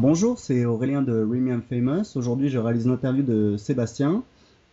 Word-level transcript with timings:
bonjour, 0.00 0.38
c'est 0.38 0.64
Aurélien 0.64 1.02
de 1.02 1.12
Remium 1.12 1.60
Famous. 1.60 2.16
Aujourd'hui, 2.16 2.48
je 2.48 2.58
réalise 2.58 2.86
une 2.86 2.92
interview 2.92 3.22
de 3.22 3.56
Sébastien, 3.58 4.22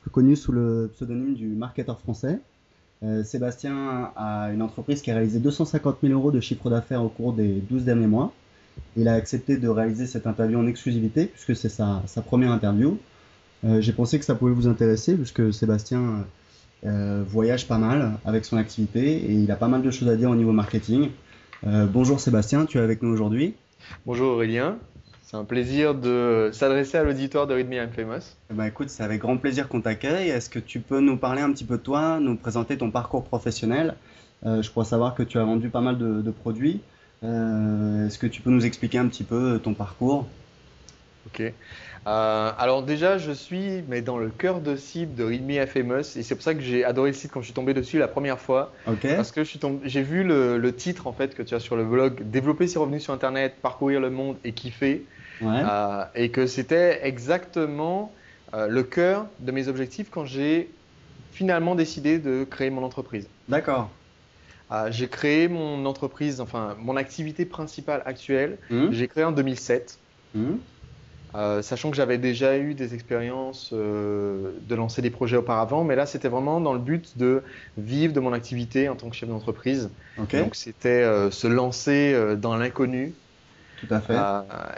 plus 0.02 0.10
connu 0.10 0.38
sous 0.38 0.54
le 0.54 0.90
pseudonyme 0.94 1.34
du 1.34 1.48
marketeur 1.48 2.00
français. 2.00 2.40
Euh, 3.04 3.24
Sébastien 3.26 4.12
a 4.16 4.52
une 4.54 4.62
entreprise 4.62 5.02
qui 5.02 5.12
a 5.12 5.16
réalisé 5.16 5.40
250 5.40 5.98
000 6.02 6.14
euros 6.14 6.32
de 6.32 6.40
chiffre 6.40 6.70
d'affaires 6.70 7.04
au 7.04 7.10
cours 7.10 7.34
des 7.34 7.62
12 7.70 7.84
derniers 7.84 8.08
mois. 8.08 8.32
Il 8.96 9.10
a 9.10 9.14
accepté 9.14 9.58
de 9.58 9.68
réaliser 9.68 10.08
cette 10.08 10.28
interview 10.28 10.60
en 10.60 10.66
exclusivité 10.66 11.26
puisque 11.26 11.56
c'est 11.58 11.70
sa, 11.70 12.02
première 12.26 12.52
interview. 12.52 12.98
Euh, 13.66 13.82
J'ai 13.82 13.94
pensé 13.94 14.20
que 14.20 14.26
ça 14.26 14.34
pouvait 14.34 14.54
vous 14.54 14.68
intéresser 14.68 15.16
puisque 15.16 15.54
Sébastien 15.54 16.26
euh, 16.86 17.24
voyage 17.28 17.68
pas 17.68 17.78
mal 17.78 18.14
avec 18.24 18.46
son 18.46 18.56
activité 18.56 19.18
et 19.18 19.34
il 19.34 19.52
a 19.52 19.58
pas 19.58 19.68
mal 19.68 19.82
de 19.82 19.92
choses 19.92 20.08
à 20.08 20.16
dire 20.16 20.30
au 20.30 20.36
niveau 20.36 20.54
marketing. 20.54 21.10
Bonjour 21.64 22.20
Sébastien, 22.20 22.66
tu 22.66 22.78
es 22.78 22.82
avec 22.82 23.02
nous 23.02 23.10
aujourd'hui. 23.10 23.56
Bonjour 24.06 24.34
Aurélien, 24.34 24.78
c'est 25.30 25.36
un 25.36 25.44
plaisir 25.44 25.94
de 25.94 26.52
s'adresser 26.54 26.98
à 26.98 27.04
l'auditoire 27.04 27.48
de 27.48 27.54
Read 27.54 27.68
Me 27.68 27.76
I'm 27.76 27.90
Famous. 27.90 28.22
Ben, 28.50 28.64
écoute, 28.64 28.90
c'est 28.90 29.04
avec 29.04 29.20
grand 29.20 29.36
plaisir 29.36 29.68
qu'on 29.68 29.82
t'accueille. 29.82 30.30
Est-ce 30.30 30.50
que 30.50 30.58
tu 30.60 30.80
peux 30.80 31.02
nous 31.02 31.18
parler 31.18 31.42
un 31.42 31.52
petit 31.52 31.66
peu 31.66 31.76
de 31.78 31.84
toi, 31.84 32.20
nous 32.22 32.38
présenter 32.38 32.78
ton 32.78 32.92
parcours 32.92 33.26
professionnel? 33.26 33.96
Euh, 34.46 34.62
Je 34.62 34.72
crois 34.72 34.86
savoir 34.86 35.16
que 35.16 35.24
tu 35.24 35.38
as 35.38 35.44
vendu 35.44 35.68
pas 35.68 35.82
mal 35.82 35.98
de, 35.98 36.22
de 36.22 36.32
produits. 36.32 36.80
Euh, 37.26 38.08
Est-ce 38.08 38.18
que 38.20 38.28
tu 38.28 38.42
peux 38.42 38.52
nous 38.52 38.66
expliquer 38.66 39.00
un 39.00 39.08
petit 39.08 39.26
peu 39.26 39.60
ton 39.62 39.74
parcours? 39.74 40.28
Ok. 41.28 41.54
Euh, 42.08 42.52
alors 42.58 42.84
déjà, 42.84 43.18
je 43.18 43.34
suis 43.34 43.84
mais 43.90 44.02
dans 44.02 44.18
le 44.18 44.30
cœur 44.30 44.62
de 44.62 44.78
cible 44.78 45.14
de 45.16 45.26
Read 45.26 45.46
Me 45.46 45.66
Famous 45.66 46.16
et 46.16 46.24
c'est 46.24 46.36
pour 46.36 46.44
ça 46.44 46.56
que 46.56 46.62
j'ai 46.62 46.86
adoré 46.86 47.10
le 47.10 47.16
site 47.16 47.32
quand 47.32 47.42
je 47.42 47.46
suis 47.46 47.54
tombé 47.54 47.74
dessus 47.74 48.00
la 48.00 48.08
première 48.08 48.40
fois. 48.40 48.72
Parce 48.86 49.32
que 49.32 49.42
j'ai 49.84 50.02
vu 50.02 50.24
le, 50.24 50.58
le, 50.58 50.74
titre 50.74 51.08
en 51.08 51.12
fait 51.12 51.36
que 51.36 51.44
tu 51.44 51.54
as 51.54 51.60
sur 51.60 51.76
le 51.76 51.84
blog, 51.84 52.22
développer 52.24 52.68
ses 52.68 52.80
revenus 52.80 53.04
sur 53.04 53.14
Internet, 53.14 53.56
parcourir 53.62 54.00
le 54.00 54.10
monde 54.10 54.38
et 54.46 54.54
kiffer. 54.54 55.06
Ouais. 55.42 55.62
Euh, 55.70 56.04
et 56.16 56.30
que 56.30 56.48
c'était 56.48 57.06
exactement 57.06 58.12
euh, 58.54 58.68
le 58.68 58.84
cœur 58.84 59.26
de 59.40 59.52
mes 59.52 59.68
objectifs 59.68 60.08
quand 60.10 60.26
j'ai 60.26 60.70
finalement 61.34 61.76
décidé 61.76 62.20
de 62.20 62.46
créer 62.50 62.70
mon 62.70 62.84
entreprise. 62.84 63.28
D'accord. 63.50 63.90
J'ai 64.90 65.08
créé 65.08 65.48
mon 65.48 65.86
entreprise, 65.86 66.42
enfin 66.42 66.76
mon 66.80 66.98
activité 66.98 67.46
principale 67.46 68.02
actuelle, 68.06 68.58
Mmh. 68.70 68.92
j'ai 68.92 69.08
créé 69.08 69.24
en 69.24 69.32
2007. 69.32 69.98
Mmh. 70.36 70.56
Euh, 71.36 71.62
sachant 71.62 71.92
que 71.92 71.98
j'avais 71.98 72.18
déjà 72.18 72.58
eu 72.58 72.74
des 72.74 72.94
expériences 72.94 73.72
euh, 73.74 74.52
de 74.68 74.76
lancer 74.76 75.02
des 75.02 75.10
projets 75.10 75.38
auparavant, 75.38 75.84
mais 75.84 75.96
là 75.96 76.06
c'était 76.06 76.30
vraiment 76.30 76.62
dans 76.62 76.74
le 76.74 76.80
but 76.80 77.18
de 77.18 77.44
vivre 77.78 78.14
de 78.14 78.20
mon 78.20 78.32
activité 78.32 78.88
en 78.88 78.96
tant 78.96 79.10
que 79.10 79.16
chef 79.16 79.28
d'entreprise. 79.28 79.90
Donc 80.18 80.56
c'était 80.56 80.90
euh, 80.90 81.30
se 81.30 81.48
lancer 81.48 82.16
dans 82.38 82.56
l'inconnu. 82.56 83.14
Tout 83.80 83.94
à 83.94 84.00
fait. 84.00 84.18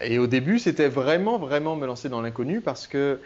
Et 0.02 0.18
au 0.18 0.28
début 0.28 0.60
c'était 0.60 0.90
vraiment 0.90 1.38
vraiment 1.38 1.76
me 1.76 1.86
lancer 1.86 2.10
dans 2.10 2.22
l'inconnu 2.22 2.62
parce 2.62 2.88
que 2.88 3.20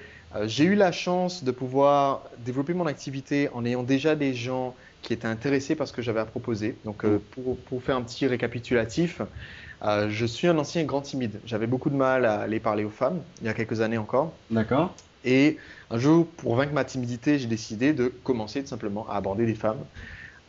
j'ai 0.43 0.65
eu 0.65 0.75
la 0.75 0.91
chance 0.91 1.43
de 1.43 1.51
pouvoir 1.51 2.23
développer 2.39 2.73
mon 2.73 2.87
activité 2.87 3.49
en 3.53 3.65
ayant 3.65 3.83
déjà 3.83 4.15
des 4.15 4.33
gens 4.33 4.75
qui 5.01 5.13
étaient 5.13 5.27
intéressés 5.27 5.75
par 5.75 5.87
ce 5.87 5.93
que 5.93 6.01
j'avais 6.01 6.19
à 6.19 6.25
proposer. 6.25 6.75
Donc 6.85 7.05
pour, 7.31 7.57
pour 7.57 7.81
faire 7.81 7.95
un 7.95 8.01
petit 8.01 8.27
récapitulatif, 8.27 9.21
euh, 9.83 10.09
je 10.09 10.25
suis 10.25 10.47
un 10.47 10.57
ancien 10.57 10.83
grand 10.83 11.01
timide. 11.01 11.39
J'avais 11.45 11.67
beaucoup 11.67 11.89
de 11.89 11.95
mal 11.95 12.25
à 12.25 12.41
aller 12.41 12.59
parler 12.59 12.83
aux 12.83 12.89
femmes 12.89 13.21
il 13.41 13.47
y 13.47 13.49
a 13.49 13.53
quelques 13.53 13.81
années 13.81 13.97
encore. 13.97 14.33
D'accord. 14.49 14.93
Et 15.25 15.57
un 15.89 15.97
jour, 15.97 16.27
pour 16.37 16.55
vaincre 16.55 16.73
ma 16.73 16.83
timidité, 16.83 17.39
j'ai 17.39 17.47
décidé 17.47 17.93
de 17.93 18.11
commencer 18.23 18.61
tout 18.61 18.67
simplement 18.67 19.07
à 19.09 19.15
aborder 19.15 19.45
des 19.45 19.55
femmes, 19.55 19.83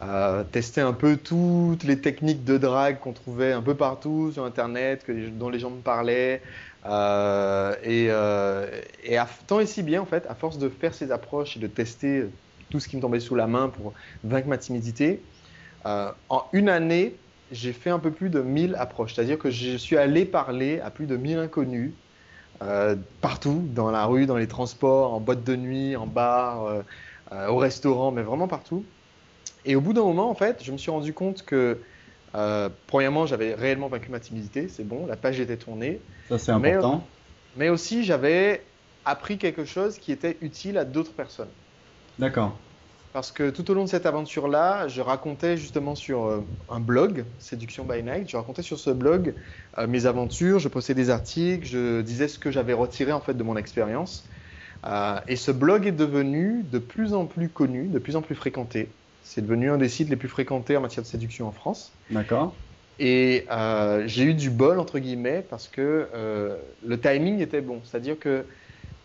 euh, 0.03 0.43
tester 0.43 0.81
un 0.81 0.93
peu 0.93 1.17
toutes 1.17 1.85
les 1.85 2.01
techniques 2.01 2.45
de 2.45 2.59
drague 2.59 2.99
qu'on 2.99 3.13
trouvait 3.13 3.53
un 3.53 3.63
peu 3.63 3.75
partout 3.75 4.33
sur 4.33 4.45
Internet, 4.45 5.05
que 5.05 5.13
dont 5.29 5.49
les 5.49 5.59
gens 5.59 5.71
me 5.71 5.81
parlaient. 5.81 6.43
Euh, 6.87 7.75
et 7.83 8.09
euh, 8.11 8.67
et 9.05 9.17
à, 9.17 9.29
tant 9.47 9.61
et 9.61 9.67
si 9.67 9.83
bien, 9.83 10.03
en 10.03 10.07
fait, 10.07 10.27
à 10.29 10.35
force 10.35 10.59
de 10.59 10.69
faire 10.69 10.93
ces 10.93 11.13
approches 11.13 11.57
et 11.57 11.61
de 11.61 11.67
tester 11.67 12.25
tout 12.71 12.81
ce 12.81 12.89
qui 12.89 12.97
me 12.97 13.03
tombait 13.03 13.21
sous 13.21 13.35
la 13.35 13.47
main 13.47 13.69
pour 13.69 13.93
vaincre 14.25 14.49
ma 14.49 14.59
timidité, 14.59 15.21
en 15.85 16.45
une 16.53 16.71
année, 16.71 17.15
j'ai 17.55 17.73
fait 17.73 17.91
un 17.91 17.99
peu 17.99 18.11
plus 18.11 18.29
de 18.31 18.41
1000 18.43 18.75
approches. 18.79 19.15
C'est-à-dire 19.15 19.39
que 19.39 19.51
je 19.51 19.77
suis 19.77 19.97
allé 19.97 20.25
parler 20.25 20.81
à 20.81 20.91
plus 20.91 21.07
de 21.07 21.17
1000 21.17 21.39
inconnus 21.39 21.93
euh, 22.63 22.97
partout, 23.21 23.63
dans 23.75 23.91
la 23.91 24.05
rue, 24.07 24.27
dans 24.27 24.37
les 24.37 24.47
transports, 24.49 25.15
en 25.15 25.21
boîte 25.21 25.45
de 25.45 25.57
nuit, 25.57 25.97
en 25.97 26.07
bar, 26.07 26.67
euh, 26.67 26.83
euh, 27.33 27.49
au 27.49 27.57
restaurant, 27.57 28.11
mais 28.11 28.23
vraiment 28.23 28.49
partout. 28.49 28.85
Et 29.65 29.77
au 29.77 29.81
bout 29.81 29.93
d'un 29.93 30.03
moment, 30.03 30.29
en 30.29 30.35
fait, 30.35 30.63
je 30.63 30.73
me 30.73 30.77
suis 30.79 30.91
rendu 30.91 31.13
compte 31.13 31.45
que, 31.45 31.79
premièrement, 32.87 33.27
j'avais 33.27 33.55
réellement 33.55 33.89
vaincu 33.89 34.11
ma 34.11 34.21
timidité, 34.21 34.69
c'est 34.69 34.85
bon, 34.85 35.07
la 35.07 35.17
page 35.17 35.41
était 35.41 35.57
tournée, 35.57 36.01
Ça 36.29 36.39
c'est 36.39 36.53
Mais- 36.59 36.75
important. 36.75 37.05
mais 37.57 37.69
aussi 37.71 38.05
j'avais 38.05 38.63
appris 39.05 39.39
quelque 39.39 39.65
chose 39.65 39.99
qui 39.99 40.13
était 40.13 40.37
utile 40.43 40.77
à 40.77 40.85
d'autres 40.85 41.13
personnes. 41.13 41.49
D'accord. 42.19 42.57
Parce 43.15 43.31
que 43.31 43.49
tout 43.51 43.71
au 43.71 43.75
long 43.75 43.85
de 43.85 43.89
cette 43.89 44.07
aventure-là, 44.07 44.89
je 44.89 45.01
racontais 45.01 45.57
justement 45.57 45.95
sur 45.95 46.25
euh, 46.25 46.41
un 46.69 46.81
blog, 46.81 47.25
Séduction 47.39 47.85
by 47.85 48.03
Night, 48.03 48.29
je 48.29 48.37
racontais 48.37 48.63
sur 48.63 48.77
ce 48.77 48.91
blog 48.91 49.35
euh, 49.79 49.87
mes 49.87 50.07
aventures, 50.07 50.59
je 50.59 50.67
postais 50.67 50.95
des 50.95 51.11
articles, 51.11 51.65
je 51.65 52.01
disais 52.01 52.27
ce 52.27 52.41
que 52.41 52.51
j'avais 52.51 52.73
retiré 52.73 53.13
en 53.13 53.21
fait 53.21 53.35
de 53.35 53.43
mon 53.45 53.57
expérience. 53.57 54.29
Euh, 54.85 55.21
et 55.29 55.37
ce 55.37 55.53
blog 55.53 55.87
est 55.87 55.93
devenu 55.93 56.65
de 56.65 56.81
plus 56.81 57.15
en 57.15 57.27
plus 57.27 57.49
connu, 57.49 57.87
de 57.87 58.01
plus 58.01 58.17
en 58.17 58.21
plus 58.21 58.35
fréquenté. 58.35 58.89
C'est 59.23 59.43
devenu 59.43 59.71
un 59.71 59.79
des 59.79 59.89
sites 59.89 60.09
les 60.09 60.17
plus 60.17 60.29
fréquentés 60.29 60.77
en 60.77 60.81
matière 60.81 61.05
de 61.05 61.09
séduction 61.09 61.47
en 61.47 61.53
France. 61.53 61.93
D'accord. 62.11 62.53
Et 62.99 63.47
euh, 63.49 64.03
j'ai 64.09 64.25
eu 64.25 64.35
du 64.35 64.51
bol, 64.51 64.81
entre 64.81 64.99
guillemets, 64.99 65.45
parce 65.49 65.69
que 65.69 66.09
le 66.85 67.01
timing 67.01 67.39
était 67.39 67.61
bon. 67.61 67.81
C'est-à-dire 67.85 68.19
que 68.19 68.45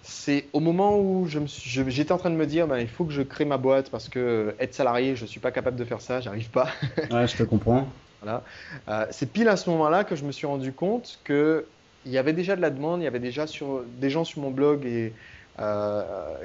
c'est 0.04 0.46
au 0.54 0.60
moment 0.60 0.98
où 0.98 1.28
j'étais 1.28 2.12
en 2.12 2.18
train 2.18 2.30
de 2.30 2.36
me 2.36 2.46
dire, 2.46 2.68
ben, 2.68 2.80
il 2.80 2.88
faut 2.88 3.06
que 3.06 3.12
je 3.12 3.22
crée 3.22 3.46
ma 3.46 3.58
boîte 3.58 3.90
parce 3.90 4.10
que 4.10 4.20
euh, 4.20 4.52
être 4.60 4.74
salarié, 4.74 5.16
je 5.16 5.24
ne 5.24 5.28
suis 5.28 5.40
pas 5.40 5.52
capable 5.52 5.78
de 5.78 5.86
faire 5.86 6.02
ça, 6.02 6.22
j'arrive 6.22 6.50
pas. 6.50 6.70
Ouais, 7.12 7.28
je 7.28 7.38
te 7.38 7.44
comprends. 7.44 7.88
Voilà. 8.22 8.44
Euh, 8.88 9.06
c'est 9.12 9.32
pile 9.32 9.48
à 9.48 9.58
ce 9.58 9.70
moment-là 9.70 10.04
que 10.04 10.16
je 10.16 10.26
me 10.26 10.32
suis 10.32 10.48
rendu 10.48 10.74
compte 10.74 11.20
que 11.24 11.66
il 12.06 12.12
y 12.12 12.18
avait 12.18 12.34
déjà 12.34 12.56
de 12.56 12.62
la 12.62 12.70
demande, 12.70 13.02
il 13.02 13.04
y 13.04 13.08
avait 13.08 13.20
déjà 13.20 13.46
sur, 13.46 13.84
des 14.00 14.10
gens 14.10 14.24
sur 14.24 14.42
mon 14.42 14.52
blog 14.52 14.86
et, 14.86 15.14
euh, 15.60 16.04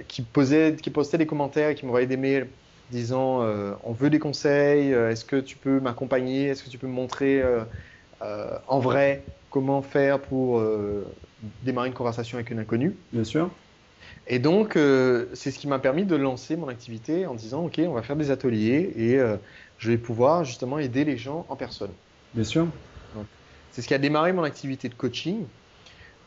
qui, 0.09 0.23
posaient, 0.23 0.75
qui 0.81 0.91
postaient 0.91 1.19
des 1.19 1.27
commentaires 1.27 1.71
et 1.71 1.75
qui 1.75 1.87
m'envoyaient 1.87 2.09
des 2.09 2.17
mails 2.17 2.49
disant 2.91 3.43
euh, 3.43 3.73
on 3.85 3.93
veut 3.93 4.11
des 4.11 4.19
conseils, 4.19 4.91
est-ce 4.91 5.25
que 5.25 5.37
tu 5.37 5.57
peux 5.57 5.81
m'accompagner, 5.81 6.49
est-ce 6.49 6.65
que 6.65 6.71
tu 6.71 6.79
peux 6.79 6.89
me 6.89 6.93
montrer 6.93 7.43
euh, 8.23 8.59
en 8.67 8.79
vrai 8.79 9.25
comment 9.51 9.83
faire 9.83 10.21
pour 10.21 10.59
euh, 10.59 11.05
démarrer 11.63 11.89
une 11.89 11.95
conversation 11.95 12.37
avec 12.39 12.51
une 12.51 12.59
inconnue? 12.59 12.97
Bien 13.13 13.25
sûr. 13.25 13.51
Et 14.27 14.39
donc, 14.39 14.77
euh, 14.77 15.29
c'est 15.35 15.51
ce 15.51 15.59
qui 15.59 15.67
m'a 15.67 15.79
permis 15.79 16.05
de 16.05 16.17
lancer 16.17 16.57
mon 16.57 16.69
activité 16.69 17.27
en 17.27 17.35
disant, 17.35 17.65
OK, 17.67 17.81
on 17.87 17.93
va 17.93 18.03
faire 18.03 18.17
des 18.17 18.31
ateliers 18.31 18.93
et 18.97 19.19
je 19.79 19.91
vais 19.91 19.99
pouvoir 19.99 20.45
justement 20.45 20.79
aider 20.79 21.05
les 21.05 21.17
gens 21.17 21.47
en 21.49 21.57
personne. 21.57 21.93
Bien 22.33 22.45
sûr. 22.45 22.69
C'est 23.71 23.83
ce 23.83 23.89
qui 23.89 23.95
a 23.95 23.99
démarré 23.99 24.33
mon 24.33 24.45
activité 24.45 24.89
de 24.89 24.95
coaching. 24.95 25.47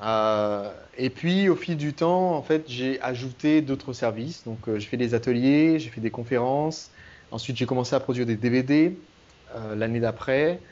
Euh, 0.01 0.73
et 0.95 1.09
puis, 1.09 1.49
au 1.49 1.55
fil 1.55 1.77
du 1.77 1.95
temps, 1.95 2.35
en 2.35 2.43
fait, 2.43 2.69
j'ai 2.69 3.01
ajouté 3.01 3.61
d'autres 3.61 3.93
services. 3.93 4.43
Donc, 4.43 4.67
euh, 4.69 4.79
j'ai 4.79 4.87
fait 4.87 4.97
des 4.97 5.13
ateliers, 5.13 5.79
j'ai 5.79 5.89
fait 5.89 6.01
des 6.01 6.11
conférences. 6.11 6.91
Ensuite, 7.31 7.57
j'ai 7.57 7.65
commencé 7.65 7.95
à 7.95 7.99
produire 7.99 8.25
des 8.25 8.37
DVD 8.37 9.07
euh, 9.55 9.75
l'année 9.75 9.99
d'après. 9.99 10.63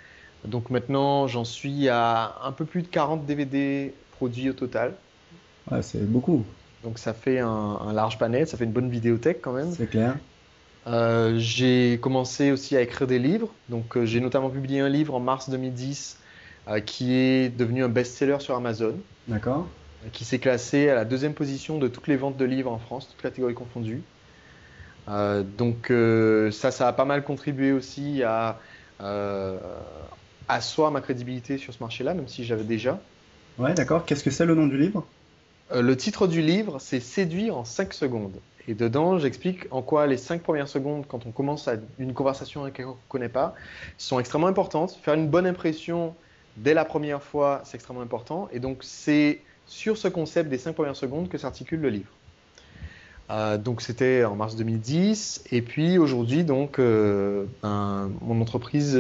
Donc, 0.48 0.70
maintenant, 0.70 1.28
j'en 1.28 1.46
suis 1.46 1.90
à 1.90 2.36
un 2.44 2.52
peu 2.52 2.66
plus 2.66 2.82
de 2.82 2.88
40 2.88 3.26
DVD 3.26 3.94
produits 4.12 4.50
au 4.50 4.54
total. 4.54 4.94
Ouais, 5.72 5.82
c'est 5.82 6.06
beaucoup. 6.06 6.46
Donc, 6.84 7.00
ça 7.00 7.14
fait 7.14 7.40
un, 7.40 7.48
un 7.48 7.94
large 7.94 8.18
panel, 8.18 8.48
ça 8.48 8.58
fait 8.58 8.66
une 8.66 8.72
bonne 8.72 8.90
vidéothèque 8.90 9.42
quand 9.42 9.54
même. 9.54 9.72
C'est 9.72 9.88
clair. 9.88 10.16
Euh, 10.88 11.34
j'ai 11.38 11.98
commencé 12.00 12.52
aussi 12.52 12.78
à 12.78 12.82
écrire 12.82 13.08
des 13.08 13.20
livres. 13.20 13.50
Donc, 13.70 13.98
euh, 13.98 14.06
j'ai 14.06 14.20
notamment 14.20 14.50
publié 14.50 14.82
un 14.82 14.90
livre 14.90 15.16
en 15.16 15.20
mars 15.20 15.50
2010 15.50 16.20
euh, 16.68 16.80
qui 16.80 17.14
est 17.14 17.50
devenu 17.50 17.84
un 17.84 17.90
best-seller 17.90 18.38
sur 18.40 18.56
Amazon, 18.56 18.96
D'accord. 19.28 19.68
qui 20.12 20.26
s'est 20.26 20.40
classé 20.40 20.90
à 20.90 20.96
la 20.96 21.06
deuxième 21.06 21.34
position 21.34 21.80
de 21.80 21.88
toutes 21.88 22.08
les 22.08 22.18
ventes 22.18 22.38
de 22.38 22.46
livres 22.46 22.72
en 22.72 22.78
France, 22.78 23.10
toutes 23.10 23.22
catégories 23.22 23.56
confondues. 23.56 24.04
Donc, 25.08 25.92
ça, 26.52 26.72
ça 26.72 26.88
a 26.88 26.94
pas 26.94 27.06
mal 27.06 27.24
contribué 27.24 27.72
aussi 27.72 28.24
à 28.24 28.60
asseoir 30.48 30.92
ma 30.92 31.02
crédibilité 31.02 31.58
sur 31.58 31.74
ce 31.74 31.80
marché-là, 31.82 32.14
même 32.14 32.28
si 32.28 32.44
j'avais 32.44 32.64
déjà. 32.64 33.00
Ouais, 33.58 33.74
d'accord. 33.74 34.06
Qu'est-ce 34.06 34.24
que 34.24 34.32
c'est 34.32 34.46
le 34.46 34.56
nom 34.56 34.68
du 34.68 34.78
livre? 34.78 35.06
Euh, 35.72 35.82
le 35.82 35.98
titre 35.98 36.28
du 36.28 36.42
livre, 36.42 36.78
c'est 36.80 37.00
Séduire 37.00 37.58
en 37.58 37.66
5 37.66 37.94
secondes. 37.94 38.40
Et 38.68 38.74
dedans, 38.74 39.20
j'explique 39.20 39.68
en 39.72 39.82
quoi 39.82 40.08
les 40.08 40.18
5 40.18 40.42
premières 40.42 40.68
secondes, 40.68 41.06
quand 41.08 41.26
on 41.26 41.32
commence 41.32 41.68
à 41.68 41.76
une 42.00 42.14
conversation 42.14 42.64
avec 42.64 42.76
quelqu'un 42.76 42.92
qu'on 42.92 42.98
ne 42.98 43.10
connaît 43.10 43.30
pas, 43.30 43.56
sont 43.98 44.20
extrêmement 44.20 44.48
importantes. 44.48 44.98
Faire 45.04 45.14
une 45.14 45.28
bonne 45.28 45.46
impression 45.46 46.16
dès 46.58 46.74
la 46.74 46.86
première 46.86 47.22
fois, 47.22 47.62
c'est 47.64 47.76
extrêmement 47.76 48.02
important. 48.02 48.50
Et 48.52 48.60
donc, 48.60 48.80
c'est 48.82 49.42
sur 49.68 49.98
ce 49.98 50.08
concept 50.08 50.50
des 50.50 50.58
5 50.58 50.74
premières 50.74 50.96
secondes 50.96 51.30
que 51.30 51.38
s'articule 51.38 51.80
le 51.80 51.90
livre. 51.90 52.12
Euh, 53.32 53.58
donc, 53.58 53.82
c'était 53.82 54.24
en 54.24 54.36
mars 54.36 54.56
2010. 54.56 55.46
Et 55.52 55.62
puis, 55.62 55.98
aujourd'hui, 55.98 56.44
donc, 56.44 56.80
euh, 56.80 57.46
ben, 57.62 58.12
mon 58.22 58.42
entreprise 58.42 59.00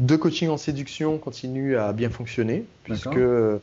de 0.00 0.16
coaching 0.16 0.48
en 0.48 0.56
séduction 0.56 1.18
continue 1.18 1.76
à 1.76 1.92
bien 1.92 2.10
fonctionner, 2.10 2.64
puisque 2.84 3.16
euh, 3.16 3.58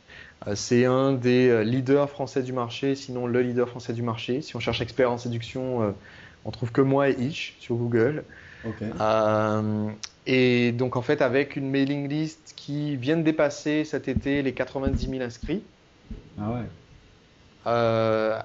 c'est 0.54 0.84
un 0.84 1.12
des 1.12 1.48
euh, 1.48 1.62
leaders 1.62 2.10
français 2.10 2.42
du 2.42 2.52
marché, 2.52 2.94
sinon 2.94 3.26
le 3.26 3.40
leader 3.40 3.68
français 3.68 3.94
du 3.94 4.02
marché. 4.02 4.42
Si 4.42 4.54
on 4.54 4.60
cherche 4.60 4.82
expert 4.82 5.10
en 5.10 5.18
séduction, 5.18 5.82
euh, 5.82 5.90
on 6.44 6.50
trouve 6.50 6.72
que 6.72 6.82
moi 6.82 7.08
et 7.08 7.14
Itch 7.18 7.56
sur 7.58 7.76
Google. 7.76 8.24
et 10.26 10.72
donc 10.72 10.96
en 10.96 11.02
fait 11.02 11.22
avec 11.22 11.56
une 11.56 11.70
mailing 11.70 12.08
list 12.08 12.52
qui 12.56 12.96
vient 12.96 13.16
de 13.16 13.22
dépasser 13.22 13.84
cet 13.84 14.08
été 14.08 14.42
les 14.42 14.52
90 14.52 15.08
000 15.08 15.22
inscrits. 15.22 15.62
Ah 16.38 16.50
ouais. 16.50 16.64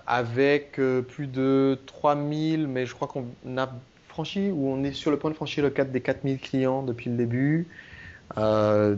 avec 0.08 0.80
plus 1.10 1.28
de 1.28 1.78
3000, 1.88 2.68
mais 2.68 2.86
je 2.86 2.94
crois 2.94 3.10
qu'on 3.10 3.26
a 3.58 3.70
franchi 4.12 4.52
ou 4.52 4.68
on 4.68 4.84
est 4.84 4.94
sur 4.94 5.10
le 5.12 5.18
point 5.18 5.32
de 5.32 5.36
franchir 5.36 5.64
le 5.64 5.70
cap 5.70 5.90
des 5.90 6.02
4000 6.02 6.40
clients 6.40 6.84
depuis 6.84 7.10
le 7.10 7.18
début. 7.18 7.68
Euh, 8.38 8.96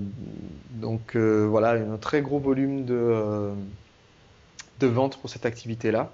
donc 0.71 1.15
euh, 1.15 1.45
voilà, 1.49 1.71
un 1.71 1.97
très 1.97 2.21
gros 2.21 2.39
volume 2.39 2.85
de, 2.85 2.93
euh, 2.93 3.53
de 4.79 4.87
ventes 4.87 5.17
pour 5.17 5.29
cette 5.29 5.45
activité-là. 5.45 6.11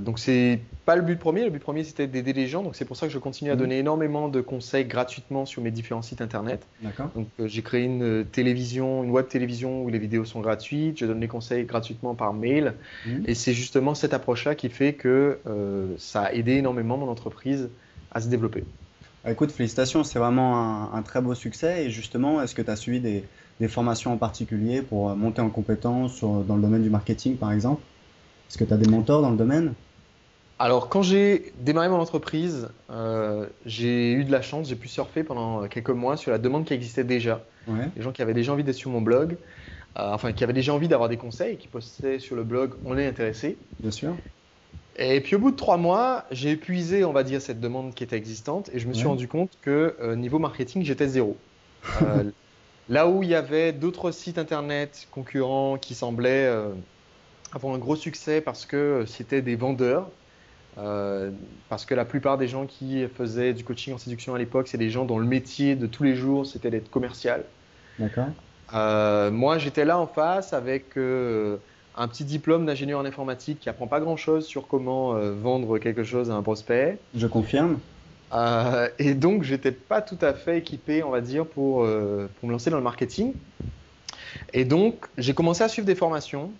Donc 0.00 0.18
c'est 0.18 0.60
pas 0.84 0.96
le 0.96 1.02
but 1.02 1.18
premier, 1.18 1.44
le 1.44 1.50
but 1.50 1.62
premier 1.62 1.84
c'était 1.84 2.06
d'aider 2.06 2.32
les 2.32 2.46
gens, 2.46 2.62
donc 2.62 2.76
c'est 2.76 2.84
pour 2.84 2.96
ça 2.96 3.06
que 3.06 3.12
je 3.12 3.18
continue 3.18 3.50
à 3.50 3.54
mhm. 3.54 3.60
donner 3.60 3.78
énormément 3.78 4.28
de 4.28 4.40
conseils 4.40 4.84
gratuitement 4.84 5.46
sur 5.46 5.62
mes 5.62 5.70
différents 5.70 6.02
sites 6.02 6.20
internet. 6.20 6.66
Donc 7.14 7.28
j'ai 7.44 7.62
créé 7.62 7.84
une 7.84 8.24
télévision, 8.24 9.04
une 9.04 9.10
web 9.10 9.28
télévision 9.28 9.82
où 9.82 9.88
les 9.88 9.98
vidéos 9.98 10.24
sont 10.24 10.40
gratuites, 10.40 10.98
je 10.98 11.06
donne 11.06 11.20
les 11.20 11.28
conseils 11.28 11.64
gratuitement 11.64 12.14
par 12.14 12.34
mail, 12.34 12.74
mhm. 13.06 13.24
et 13.26 13.34
c'est 13.34 13.54
justement 13.54 13.94
cette 13.94 14.14
approche-là 14.14 14.54
qui 14.54 14.68
fait 14.68 14.92
que 14.92 15.38
ça 15.98 16.22
a 16.22 16.32
aidé 16.32 16.52
énormément 16.52 16.96
mon 16.96 17.08
entreprise 17.08 17.70
à 18.12 18.20
se 18.20 18.28
développer. 18.28 18.64
Écoute, 19.28 19.52
félicitations, 19.52 20.02
c'est 20.02 20.18
vraiment 20.18 20.94
un, 20.94 21.02
très 21.02 21.20
beau 21.20 21.34
succès. 21.34 21.84
Et 21.84 21.90
justement, 21.90 22.40
est-ce 22.40 22.54
que 22.54 22.62
tu 22.62 22.70
as 22.70 22.76
suivi 22.76 23.00
des, 23.00 23.68
formations 23.68 24.14
en 24.14 24.16
particulier 24.16 24.80
pour 24.80 25.14
monter 25.14 25.42
en 25.42 25.50
compétences 25.50 26.22
dans 26.22 26.56
le 26.56 26.62
domaine 26.62 26.82
du 26.82 26.88
marketing, 26.88 27.36
par 27.36 27.52
exemple? 27.52 27.82
Est-ce 28.50 28.58
que 28.58 28.64
tu 28.64 28.74
as 28.74 28.76
des 28.76 28.90
mentors 28.90 29.22
dans 29.22 29.30
le 29.30 29.36
domaine? 29.36 29.74
Alors, 30.58 30.88
quand 30.88 31.02
j'ai 31.02 31.52
démarré 31.60 31.88
mon 31.88 32.00
entreprise, 32.00 32.68
euh, 32.90 33.46
j'ai 33.64 34.12
eu 34.12 34.24
de 34.24 34.32
la 34.32 34.42
chance, 34.42 34.68
j'ai 34.68 34.74
pu 34.74 34.88
surfer 34.88 35.22
pendant 35.22 35.68
quelques 35.68 35.90
mois 35.90 36.16
sur 36.16 36.32
la 36.32 36.38
demande 36.38 36.64
qui 36.64 36.74
existait 36.74 37.04
déjà. 37.04 37.44
Les 37.94 38.02
gens 38.02 38.10
qui 38.10 38.22
avaient 38.22 38.34
déjà 38.34 38.52
envie 38.52 38.64
d'être 38.64 38.74
sur 38.74 38.90
mon 38.90 39.00
blog, 39.00 39.36
euh, 39.98 40.10
enfin, 40.12 40.32
qui 40.32 40.42
avaient 40.42 40.52
déjà 40.52 40.74
envie 40.74 40.88
d'avoir 40.88 41.08
des 41.08 41.16
conseils, 41.16 41.58
qui 41.58 41.68
postaient 41.68 42.18
sur 42.18 42.34
le 42.34 42.42
blog, 42.42 42.72
on 42.84 42.98
est 42.98 43.06
intéressé. 43.06 43.56
Bien 43.78 43.92
sûr. 43.92 44.16
Et 44.96 45.20
puis 45.20 45.36
au 45.36 45.38
bout 45.38 45.52
de 45.52 45.56
trois 45.56 45.76
mois, 45.76 46.24
j'ai 46.32 46.50
épuisé, 46.50 47.04
on 47.04 47.12
va 47.12 47.22
dire, 47.22 47.40
cette 47.40 47.60
demande 47.60 47.94
qui 47.94 48.02
était 48.02 48.16
existante 48.16 48.68
et 48.74 48.80
je 48.80 48.88
me 48.88 48.92
suis 48.94 49.06
rendu 49.06 49.28
compte 49.28 49.52
que 49.62 49.94
euh, 50.02 50.16
niveau 50.16 50.40
marketing, 50.40 50.82
j'étais 50.82 51.06
zéro. 51.06 51.36
Là 52.88 53.06
où 53.06 53.22
il 53.22 53.28
y 53.28 53.36
avait 53.36 53.72
d'autres 53.72 54.10
sites 54.10 54.38
internet 54.38 55.06
concurrents 55.12 55.78
qui 55.78 55.94
semblaient 55.94 56.52
avoir 57.52 57.74
un 57.74 57.78
gros 57.78 57.96
succès 57.96 58.40
parce 58.40 58.66
que 58.66 59.04
c'était 59.06 59.42
des 59.42 59.56
vendeurs, 59.56 60.08
parce 61.68 61.84
que 61.84 61.94
la 61.94 62.06
plupart 62.06 62.38
des 62.38 62.48
gens 62.48 62.64
qui 62.64 63.06
faisaient 63.08 63.52
du 63.52 63.64
coaching 63.64 63.92
en 63.92 63.98
séduction 63.98 64.34
à 64.34 64.38
l'époque, 64.38 64.68
c'est 64.68 64.78
des 64.78 64.88
gens 64.88 65.04
dont 65.04 65.18
le 65.18 65.26
métier 65.26 65.76
de 65.76 65.86
tous 65.86 66.04
les 66.04 66.14
jours, 66.14 66.46
c'était 66.46 66.70
d'être 66.70 66.90
commercial. 66.90 67.44
D'accord. 67.98 68.28
moi, 69.30 69.58
j'étais 69.58 69.84
là 69.84 69.98
en 69.98 70.06
face 70.06 70.52
avec 70.54 70.96
un 71.96 72.08
petit 72.08 72.24
diplôme 72.24 72.66
d'ingénieur 72.66 73.00
en 73.00 73.04
informatique 73.04 73.60
qui 73.60 73.68
apprend 73.68 73.86
pas 73.86 74.00
grand-chose 74.00 74.46
sur 74.46 74.66
comment 74.66 75.14
euh, 75.14 75.32
vendre 75.32 75.78
quelque 75.78 76.04
chose 76.04 76.30
à 76.30 76.34
un 76.34 76.42
prospect. 76.42 76.98
Je 77.14 77.26
confirme. 77.26 77.78
Euh, 78.32 78.88
et 78.98 79.14
donc, 79.14 79.42
j'étais 79.42 79.72
pas 79.72 80.00
tout 80.00 80.18
à 80.20 80.32
fait 80.32 80.58
équipé, 80.58 81.02
on 81.02 81.10
va 81.10 81.20
dire, 81.20 81.44
pour, 81.44 81.82
euh, 81.82 82.30
pour 82.38 82.48
me 82.48 82.52
lancer 82.52 82.70
dans 82.70 82.78
le 82.78 82.82
marketing. 82.82 83.34
Et 84.52 84.64
donc, 84.64 85.06
j'ai 85.18 85.34
commencé 85.34 85.62
à 85.62 85.68
suivre 85.68 85.86
des 85.86 85.96
formations, 85.96 86.52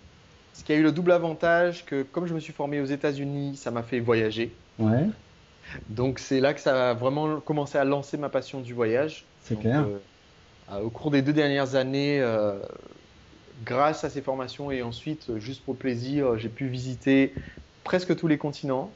ce 0.53 0.63
qui 0.63 0.73
a 0.73 0.75
eu 0.75 0.83
le 0.83 0.91
double 0.91 1.11
avantage 1.11 1.85
que, 1.85 2.03
comme 2.03 2.27
je 2.27 2.33
me 2.33 2.39
suis 2.39 2.53
formé 2.53 2.79
aux 2.81 2.85
États-Unis, 2.85 3.57
ça 3.57 3.71
m'a 3.71 3.83
fait 3.83 3.99
voyager. 3.99 4.53
Ouais. 4.79 5.07
Donc, 5.89 6.19
c'est 6.19 6.39
là 6.39 6.53
que 6.53 6.59
ça 6.59 6.91
a 6.91 6.93
vraiment 6.93 7.39
commencé 7.39 7.77
à 7.77 7.85
lancer 7.85 8.17
ma 8.17 8.29
passion 8.29 8.59
du 8.59 8.73
voyage. 8.73 9.25
C'est 9.43 9.59
clair. 9.59 9.85
au 10.83 10.89
cours 10.89 11.11
des 11.11 11.21
deux 11.21 11.33
dernières 11.33 11.75
années, 11.75 12.21
grâce 13.65 14.03
à 14.03 14.09
ces 14.09 14.21
formations 14.21 14.71
et 14.71 14.81
ensuite, 14.81 15.29
euh, 15.29 15.39
juste 15.39 15.63
pour 15.63 15.75
plaisir, 15.75 16.27
euh, 16.27 16.37
j'ai 16.37 16.49
pu 16.49 16.67
visiter 16.67 17.33
presque 17.83 18.15
tous 18.15 18.27
les 18.27 18.37
continents. 18.37 18.91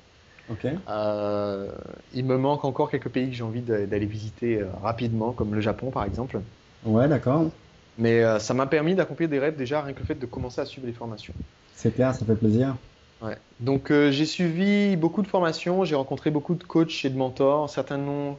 Euh, 0.88 1.72
il 2.14 2.24
me 2.26 2.38
manque 2.38 2.66
encore 2.66 2.92
quelques 2.92 3.10
pays 3.10 3.30
que 3.30 3.36
j'ai 3.36 3.44
envie 3.44 3.62
d'aller 3.62 4.06
visiter 4.06 4.64
rapidement, 4.84 5.32
comme 5.32 5.56
le 5.56 5.62
Japon 5.62 5.90
par 5.90 6.06
exemple. 6.06 6.40
Ouais, 6.86 7.08
d'accord. 7.08 7.50
Mais 7.98 8.24
ça 8.40 8.54
m'a 8.54 8.66
permis 8.66 8.96
d'accomplir 8.96 9.30
des 9.30 9.40
rêves 9.40 9.56
déjà 9.56 9.82
rien 9.82 9.94
que 9.94 10.00
le 10.00 10.06
fait 10.06 10.16
de 10.16 10.26
commencer 10.26 10.60
à 10.60 10.66
suivre 10.66 10.86
les 10.86 10.94
formations. 10.94 11.34
C'est 11.76 11.96
clair, 11.96 12.14
ça 12.14 12.26
fait 12.26 12.36
plaisir. 12.36 12.76
Ouais. 13.22 13.38
Donc 13.62 13.90
j'ai 13.92 14.26
suivi 14.26 14.98
beaucoup 14.98 15.22
de 15.22 15.28
formations, 15.28 15.86
j'ai 15.86 15.96
rencontré 15.96 16.30
beaucoup 16.30 16.56
de 16.56 16.64
coachs 16.64 17.06
et 17.06 17.10
de 17.10 17.18
mentors. 17.18 17.70
Certains 17.70 17.98
noms, 17.98 18.38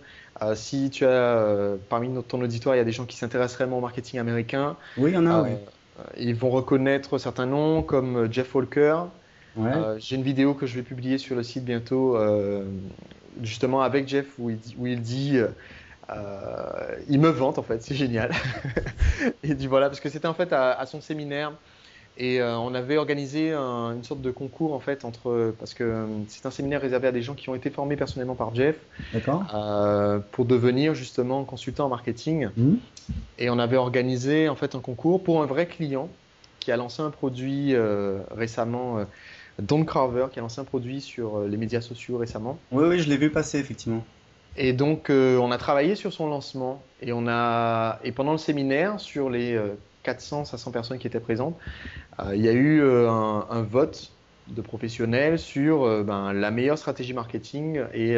si 0.54 0.90
tu 0.90 1.06
as 1.06 1.76
parmi 1.88 2.10
ton 2.28 2.42
auditoire, 2.42 2.74
il 2.74 2.78
y 2.78 2.82
a 2.82 2.84
des 2.84 2.92
gens 2.92 3.06
qui 3.06 3.16
s'intéressent 3.16 3.56
réellement 3.56 3.78
au 3.78 3.82
marketing 3.82 4.20
américain. 4.20 4.76
Oui, 4.98 5.12
il 5.12 5.14
y 5.14 5.18
en 5.18 5.26
a. 5.26 5.42
oui. 5.42 5.50
Euh, 5.98 6.02
ils 6.18 6.34
vont 6.34 6.50
reconnaître 6.50 7.18
certains 7.18 7.46
noms 7.46 7.82
comme 7.82 8.16
euh, 8.16 8.28
Jeff 8.30 8.54
Walker. 8.54 9.02
Euh, 9.58 9.96
j'ai 9.98 10.16
une 10.16 10.22
vidéo 10.22 10.52
que 10.52 10.66
je 10.66 10.74
vais 10.74 10.82
publier 10.82 11.16
sur 11.16 11.34
le 11.34 11.42
site 11.42 11.64
bientôt, 11.64 12.18
justement 13.42 13.80
avec 13.80 14.06
Jeff, 14.06 14.26
où 14.38 14.50
il 14.50 14.58
dit, 14.58 14.76
où 14.78 14.86
il, 14.86 15.00
dit 15.00 15.38
il 17.08 17.20
me 17.20 17.28
vante 17.28 17.58
en 17.58 17.62
fait, 17.62 17.82
c'est 17.82 17.94
génial. 17.94 18.32
et 19.42 19.54
dit 19.54 19.66
voilà, 19.66 19.88
parce 19.88 20.00
que 20.00 20.08
c'était 20.08 20.28
en 20.28 20.34
fait 20.34 20.52
à 20.52 20.84
son 20.86 21.00
séminaire 21.00 21.52
et 22.18 22.40
euh, 22.40 22.56
on 22.56 22.74
avait 22.74 22.96
organisé 22.96 23.52
une 23.52 24.02
sorte 24.02 24.22
de 24.22 24.30
concours 24.30 24.72
en 24.72 24.80
fait 24.80 25.04
entre 25.04 25.54
parce 25.58 25.74
que 25.74 25.84
euh, 25.84 26.06
c'est 26.28 26.46
un 26.46 26.50
séminaire 26.50 26.80
réservé 26.80 27.08
à 27.08 27.12
des 27.12 27.20
gens 27.20 27.34
qui 27.34 27.50
ont 27.50 27.54
été 27.54 27.68
formés 27.68 27.96
personnellement 27.96 28.34
par 28.34 28.54
Jeff 28.54 28.76
euh, 29.54 30.18
pour 30.32 30.46
devenir 30.46 30.94
justement 30.94 31.44
consultant 31.44 31.86
en 31.86 31.88
marketing. 31.90 32.48
Mmh. 32.56 32.74
Et 33.38 33.50
on 33.50 33.58
avait 33.58 33.76
organisé 33.76 34.48
en 34.48 34.56
fait 34.56 34.74
un 34.74 34.80
concours 34.80 35.22
pour 35.22 35.42
un 35.42 35.46
vrai 35.46 35.66
client 35.66 36.08
qui 36.58 36.72
a 36.72 36.76
lancé 36.76 37.02
un 37.02 37.10
produit 37.10 37.74
récemment. 38.30 39.06
Don 39.58 39.84
Carver 39.84 40.26
qui 40.32 40.38
a 40.38 40.42
lancé 40.42 40.60
un 40.60 40.64
produit 40.64 41.00
sur 41.00 41.40
les 41.40 41.56
médias 41.56 41.80
sociaux 41.80 42.18
récemment. 42.18 42.58
Oui, 42.72 42.84
oui, 42.88 42.98
je 42.98 43.08
l'ai 43.08 43.16
vu 43.16 43.30
passer 43.30 43.58
effectivement. 43.58 44.04
Et 44.56 44.72
donc, 44.72 45.10
on 45.10 45.50
a 45.50 45.58
travaillé 45.58 45.94
sur 45.94 46.12
son 46.12 46.28
lancement 46.28 46.82
et 47.02 47.12
on 47.12 47.26
a 47.28 47.98
et 48.04 48.12
pendant 48.12 48.32
le 48.32 48.38
séminaire 48.38 48.98
sur 49.00 49.28
les 49.30 49.58
400, 50.06 50.44
500 50.44 50.70
personnes 50.70 50.98
qui 50.98 51.08
étaient 51.08 51.20
présentes, 51.20 51.56
euh, 52.20 52.36
il 52.36 52.42
y 52.42 52.48
a 52.48 52.52
eu 52.52 52.80
euh, 52.80 53.10
un, 53.10 53.62
vote 53.62 54.12
de 54.46 54.62
professionnels 54.62 55.40
sur 55.40 55.82
euh, 55.82 56.04
ben, 56.04 56.32
la 56.32 56.52
meilleure 56.52 56.78
stratégie 56.78 57.12
marketing 57.12 57.80
et 57.92 58.16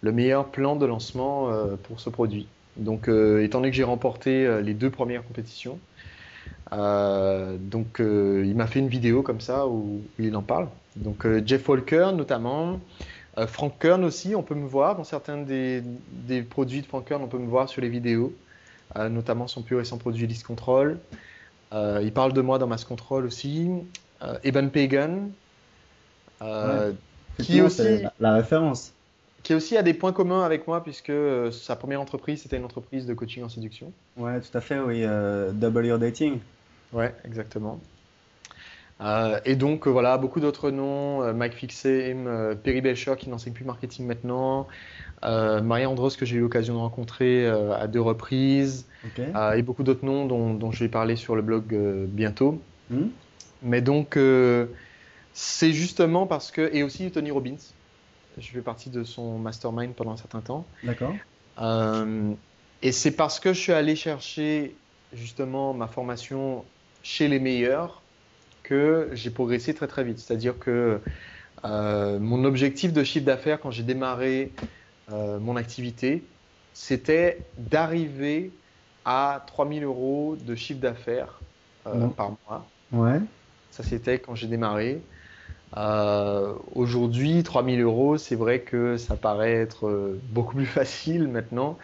le 0.00 0.12
meilleur 0.12 0.46
plan 0.46 0.76
de 0.76 0.86
lancement 0.86 1.50
pour 1.84 2.00
ce 2.00 2.08
produit. 2.08 2.48
Donc, 2.76 3.08
étant 3.08 3.58
donné 3.58 3.70
que 3.70 3.76
j'ai 3.76 3.84
remporté 3.84 4.60
les 4.62 4.74
deux 4.74 4.90
premières 4.90 5.24
compétitions, 5.26 5.78
donc 6.70 7.98
il 7.98 8.54
m'a 8.54 8.66
fait 8.66 8.80
une 8.80 8.88
vidéo 8.88 9.22
comme 9.22 9.40
ça 9.40 9.66
où, 9.66 10.02
il 10.18 10.34
en 10.36 10.42
parle. 10.42 10.68
Donc 10.96 11.26
Jeff 11.44 11.68
Walker 11.68 12.10
notamment, 12.14 12.80
Frank 13.46 13.78
Kern 13.78 14.02
aussi, 14.04 14.34
on 14.34 14.42
peut 14.42 14.54
me 14.54 14.66
voir 14.66 14.96
dans 14.96 15.04
certains 15.04 15.36
des, 15.36 15.82
des 16.10 16.42
produits 16.42 16.80
de 16.80 16.86
Frank 16.86 17.04
Kern, 17.04 17.22
on 17.22 17.26
peut 17.26 17.38
me 17.38 17.48
voir 17.48 17.68
sur 17.68 17.82
les 17.82 17.88
vidéos, 17.88 18.34
notamment 18.94 19.46
son 19.46 19.62
plus 19.62 19.76
récent 19.76 19.98
produit 19.98 20.26
List 20.26 20.46
Control. 20.46 20.98
Euh, 21.72 22.00
il 22.02 22.12
parle 22.12 22.32
de 22.32 22.40
moi 22.40 22.58
dans 22.58 22.66
Mass 22.66 22.84
Control 22.84 23.26
aussi. 23.26 23.68
Euh, 24.22 24.38
Evan 24.44 24.70
Pagan, 24.70 25.28
euh, 26.42 26.92
qui 27.38 27.60
aussi 27.60 28.02
la, 28.18 28.34
référence. 28.34 28.92
Qui 29.42 29.54
aussi 29.54 29.76
a 29.76 29.82
des 29.82 29.94
points 29.94 30.12
communs 30.12 30.42
avec 30.42 30.66
moi 30.66 30.82
puisque 30.82 31.12
sa 31.52 31.76
première 31.76 32.00
entreprise 32.00 32.42
c'était 32.42 32.56
une 32.56 32.64
entreprise 32.64 33.06
de 33.06 33.14
coaching 33.14 33.44
en 33.44 33.48
séduction. 33.48 33.92
Ouais, 34.16 34.40
tout 34.40 34.56
à 34.56 34.60
fait, 34.60 34.78
oui. 34.78 35.04
Double 35.52 35.86
Your 35.86 35.98
Dating. 35.98 36.38
Ouais, 36.92 37.14
exactement. 37.24 37.78
Et 39.44 39.56
donc 39.56 39.86
voilà, 39.86 40.18
beaucoup 40.18 40.40
d'autres 40.40 40.70
noms, 40.70 41.32
Mike 41.34 41.54
Fixem, 41.54 42.56
Perry 42.62 42.80
Belcher 42.80 43.14
qui 43.18 43.28
n'enseigne 43.28 43.52
plus 43.52 43.64
marketing 43.64 44.06
maintenant, 44.06 44.66
euh, 45.24 45.60
Marie 45.60 45.86
Andros 45.86 46.16
que 46.16 46.24
j'ai 46.24 46.36
eu 46.36 46.40
l'occasion 46.40 46.74
de 46.74 46.78
rencontrer 46.78 47.46
à 47.46 47.86
deux 47.88 48.00
reprises, 48.00 48.86
euh, 49.18 49.52
et 49.52 49.62
beaucoup 49.62 49.82
d'autres 49.82 50.04
noms 50.04 50.26
dont, 50.26 50.72
je 50.72 50.84
vais 50.84 50.88
parler 50.88 51.16
sur 51.16 51.36
le 51.36 51.42
blog 51.42 51.72
euh, 51.72 52.06
bientôt. 52.08 52.60
Hmm. 52.90 53.08
Mais 53.62 53.80
donc, 53.80 54.16
euh, 54.16 54.66
c'est 55.32 55.72
justement 55.72 56.26
parce 56.26 56.50
que. 56.50 56.70
Et 56.74 56.82
aussi 56.82 57.10
Tony 57.10 57.30
Robbins. 57.30 57.56
Je 58.38 58.50
fais 58.50 58.60
partie 58.60 58.90
de 58.90 59.02
son 59.02 59.38
mastermind 59.38 59.94
pendant 59.94 60.12
un 60.12 60.16
certain 60.16 60.40
temps. 60.40 60.66
D'accord. 60.84 61.14
et 62.82 62.92
c'est 62.92 63.12
parce 63.12 63.40
que 63.40 63.54
je 63.54 63.58
suis 63.58 63.72
allé 63.72 63.96
chercher 63.96 64.76
justement 65.14 65.72
ma 65.72 65.86
formation 65.86 66.64
chez 67.02 67.28
les 67.28 67.38
meilleurs 67.38 68.02
que 68.68 69.08
j'ai 69.12 69.30
progressé 69.30 69.74
très 69.74 69.86
très 69.86 70.04
vite. 70.04 70.18
C'est-à-dire 70.18 70.58
que 70.58 71.00
mon 71.64 72.44
objectif 72.44 72.92
de 72.92 73.02
chiffre 73.02 73.26
d'affaires 73.26 73.60
quand 73.60 73.70
j'ai 73.70 73.82
démarré 73.82 74.52
mon 75.10 75.56
activité, 75.56 76.22
c'était 76.76 77.38
d'arriver 77.56 78.52
à 79.06 79.44
3000 79.46 79.84
euros 79.84 80.36
de 80.38 80.54
chiffre 80.54 80.80
d'affaires 80.80 81.40
euh, 81.86 82.08
par 82.08 82.32
mois. 82.46 82.66
Ouais. 82.92 83.20
Ça, 83.70 83.82
c'était 83.82 84.18
quand 84.18 84.34
j'ai 84.34 84.48
démarré. 84.48 85.00
Euh, 85.76 86.52
Aujourd'hui, 86.74 87.42
3000 87.42 87.80
euros, 87.80 88.18
c'est 88.18 88.34
vrai 88.34 88.60
que 88.60 88.96
ça 88.96 89.16
paraît 89.16 89.54
être 89.54 89.86
euh, 89.86 90.20
beaucoup 90.30 90.56
plus 90.56 90.66
facile 90.80 91.28
maintenant, 91.28 91.78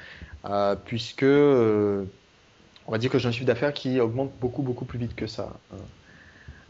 euh, 0.44 0.74
puisque 0.84 1.22
euh, 1.22 2.04
on 2.86 2.92
va 2.92 2.98
dire 2.98 3.10
que 3.10 3.18
j'ai 3.18 3.28
un 3.28 3.32
chiffre 3.32 3.46
d'affaires 3.46 3.72
qui 3.72 4.00
augmente 4.00 4.32
beaucoup, 4.40 4.62
beaucoup 4.62 4.84
plus 4.84 4.98
vite 4.98 5.14
que 5.14 5.26
ça. 5.26 5.52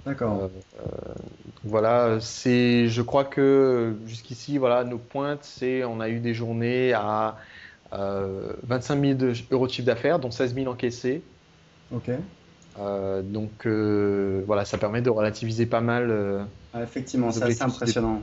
D'accord. 0.05 0.51
Euh, 0.75 1.15
voilà, 1.63 2.19
c'est, 2.21 2.89
je 2.89 3.03
crois 3.03 3.25
que 3.25 3.97
jusqu'ici, 4.05 4.59
voilà, 4.59 4.85
nos 4.85 4.99
pointes, 4.99 5.45
c'est, 5.45 5.85
on 5.85 6.01
a 6.01 6.09
eu 6.09 6.21
des 6.21 6.35
journées 6.35 6.93
à 6.93 7.37
euh, 7.93 8.55
25 8.65 9.01
000 9.01 9.19
de- 9.19 9.33
euros 9.51 9.67
de 9.67 9.73
chiffre 9.73 9.87
d'affaires, 9.87 10.19
dont 10.19 10.31
16 10.31 10.55
000 10.55 10.69
encaissés. 10.69 11.23
Ok. 11.91 12.11
Euh, 12.79 13.23
donc 13.23 13.67
euh, 13.67 14.43
voilà, 14.47 14.65
ça 14.65 14.79
permet 14.79 15.03
de 15.03 15.11
relativiser 15.11 15.67
pas 15.67 15.81
mal. 15.81 16.11
euh, 16.11 16.45
Ah, 16.73 16.83
effectivement, 16.83 17.31
c'est 17.31 17.45
assez 17.45 17.63
impressionnant. 17.63 18.23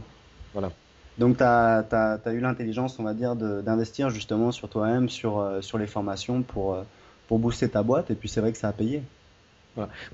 Voilà. 0.53 0.71
Donc, 1.17 1.38
tu 1.38 1.43
as, 1.43 2.19
eu 2.33 2.39
l'intelligence, 2.39 2.98
on 3.00 3.03
va 3.03 3.13
dire, 3.13 3.36
d'investir 3.36 4.09
justement 4.09 4.51
sur 4.51 4.69
toi-même, 4.69 5.09
sur, 5.09 5.39
euh, 5.39 5.62
sur 5.62 5.77
les 5.77 5.88
formations 5.88 6.43
pour, 6.43 6.74
euh, 6.75 6.83
pour 7.27 7.39
booster 7.39 7.69
ta 7.69 7.83
boîte. 7.83 8.09
Et 8.09 8.15
puis, 8.15 8.29
c'est 8.29 8.39
vrai 8.41 8.51
que 8.53 8.57
ça 8.57 8.69
a 8.69 8.74
payé. 8.74 9.03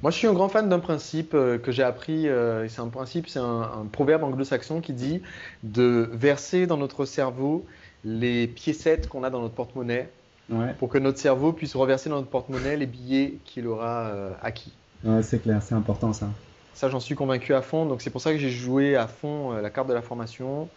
Moi, 0.02 0.12
je 0.12 0.18
suis 0.18 0.28
un 0.28 0.34
grand 0.34 0.50
fan 0.50 0.70
d'un 0.70 0.80
principe 0.80 1.34
euh, 1.34 1.58
que 1.58 1.72
j'ai 1.72 1.84
appris. 1.84 2.28
euh, 2.28 2.68
c'est 2.68 2.82
un 2.82 2.88
principe, 2.90 3.28
c'est 3.28 3.40
un, 3.40 3.62
un 3.62 3.86
proverbe 3.92 4.24
anglo-saxon 4.24 4.82
qui 4.82 4.94
dit 4.94 5.22
de 5.64 6.10
verser 6.14 6.68
dans 6.68 6.78
notre 6.78 7.06
cerveau 7.06 7.66
les 8.04 8.48
piécettes 8.48 9.08
qu'on 9.10 9.24
a 9.24 9.30
dans 9.30 9.42
notre 9.42 9.56
porte-monnaie 9.56 10.10
Ouais, 10.48 10.76
pour 10.78 10.90
que 10.90 11.00
notre 11.00 11.18
cerveau 11.18 11.54
puisse 11.54 11.76
reverser 11.76 12.08
dans 12.10 12.18
notre 12.18 12.30
porte-monnaie 12.30 12.78
les 12.78 12.86
billets 12.86 13.40
qu'il 13.46 13.66
aura 13.66 14.10
euh, 14.10 14.30
acquis. 14.44 14.74
ouais 15.04 15.24
c'est 15.24 15.40
clair, 15.40 15.64
c'est 15.64 15.74
important 15.74 16.14
ça. 16.14 16.28
Ça, 16.76 16.88
j'en 16.90 17.00
suis 17.00 17.16
convaincu 17.16 17.54
à 17.56 17.64
fond. 17.64 17.86
Donc, 17.88 18.02
c'est 18.04 18.12
pour 18.12 18.22
ça 18.22 18.32
que 18.32 18.38
j'ai 18.38 18.52
joué 18.52 18.96
à 18.96 19.08
fond 19.08 19.54
la 19.54 19.70
carte 19.72 19.88
de 19.88 19.94
la 19.94 20.02
formation. 20.04 20.68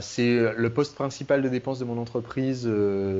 C'est 0.00 0.52
le 0.56 0.70
poste 0.70 0.94
principal 0.96 1.40
de 1.40 1.48
dépense 1.48 1.78
de 1.78 1.84
mon 1.84 1.96
entreprise, 1.98 2.68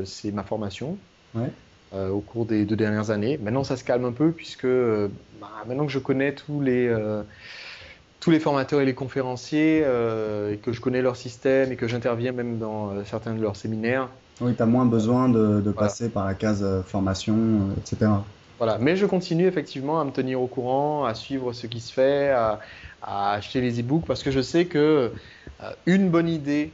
c'est 0.05 0.33
ma 0.33 0.43
formation. 0.43 0.99
Ouais. 1.35 1.51
Euh, 1.95 2.11
au 2.11 2.21
cours 2.21 2.47
des 2.47 2.65
deux 2.65 2.77
dernières 2.77 3.11
années. 3.11 3.39
Maintenant, 3.43 3.65
ça 3.65 3.77
se 3.77 3.85
calme 3.85 4.05
un 4.05 4.13
peu 4.13 4.31
puisque 4.31 4.65
euh, 4.65 5.09
bah, 5.41 5.49
maintenant 5.67 5.87
que 5.87 5.93
je 5.93 5.99
connais 5.99 6.35
tous 6.35 6.61
les 6.61 6.89
euh, 6.89 7.23
tous 8.21 8.31
les 8.31 8.41
formateurs 8.41 8.81
et 8.81 8.87
les 8.87 8.95
conférenciers 8.95 9.81
et 9.81 10.57
que 10.57 10.73
je 10.73 10.81
connais 10.81 11.03
leur 11.03 11.15
système 11.15 11.71
et 11.73 11.77
que 11.77 11.87
j'interviens 11.87 12.33
même 12.33 12.59
dans 12.59 13.05
certains 13.05 13.35
de 13.35 13.43
leurs 13.43 13.55
séminaires. 13.55 14.09
Oui, 14.41 14.55
tu 14.57 14.63
as 14.63 14.67
moins 14.67 14.87
besoin 14.87 15.29
de, 15.29 15.61
de 15.61 15.71
passer 15.71 16.09
par 16.09 16.25
la 16.25 16.33
case 16.33 16.65
formation, 16.87 17.37
etc. 17.77 18.11
Voilà. 18.57 18.79
Mais 18.79 18.97
je 18.97 19.05
continue 19.05 19.47
effectivement 19.47 20.01
à 20.01 20.05
me 20.05 20.11
tenir 20.11 20.41
au 20.41 20.47
courant, 20.47 21.05
à 21.05 21.13
suivre 21.13 21.53
ce 21.53 21.67
qui 21.67 21.81
se 21.81 21.93
fait, 21.93 22.31
à, 22.31 22.61
à 23.05 23.33
acheter 23.33 23.61
les 23.61 23.81
e-books 23.81 24.07
parce 24.07 24.23
que 24.23 24.31
je 24.31 24.41
sais 24.41 24.65
que 24.65 25.13
euh, 25.63 25.71
une 25.87 26.09
bonne 26.09 26.29
idée 26.29 26.73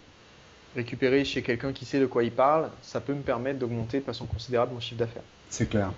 récupérée 0.75 1.25
chez 1.25 1.43
quelqu'un 1.43 1.73
qui 1.73 1.85
sait 1.85 2.01
de 2.01 2.07
quoi 2.07 2.25
il 2.25 2.33
parle, 2.33 2.71
ça 2.83 3.01
peut 3.01 3.15
me 3.15 3.23
permettre 3.23 3.59
d'augmenter 3.59 4.01
de 4.01 4.05
façon 4.05 4.27
considérable 4.27 4.73
mon 4.73 4.81
chiffre 4.81 4.99
d'affaires. 4.99 5.23
C'est 5.49 5.69
clair. 5.69 5.93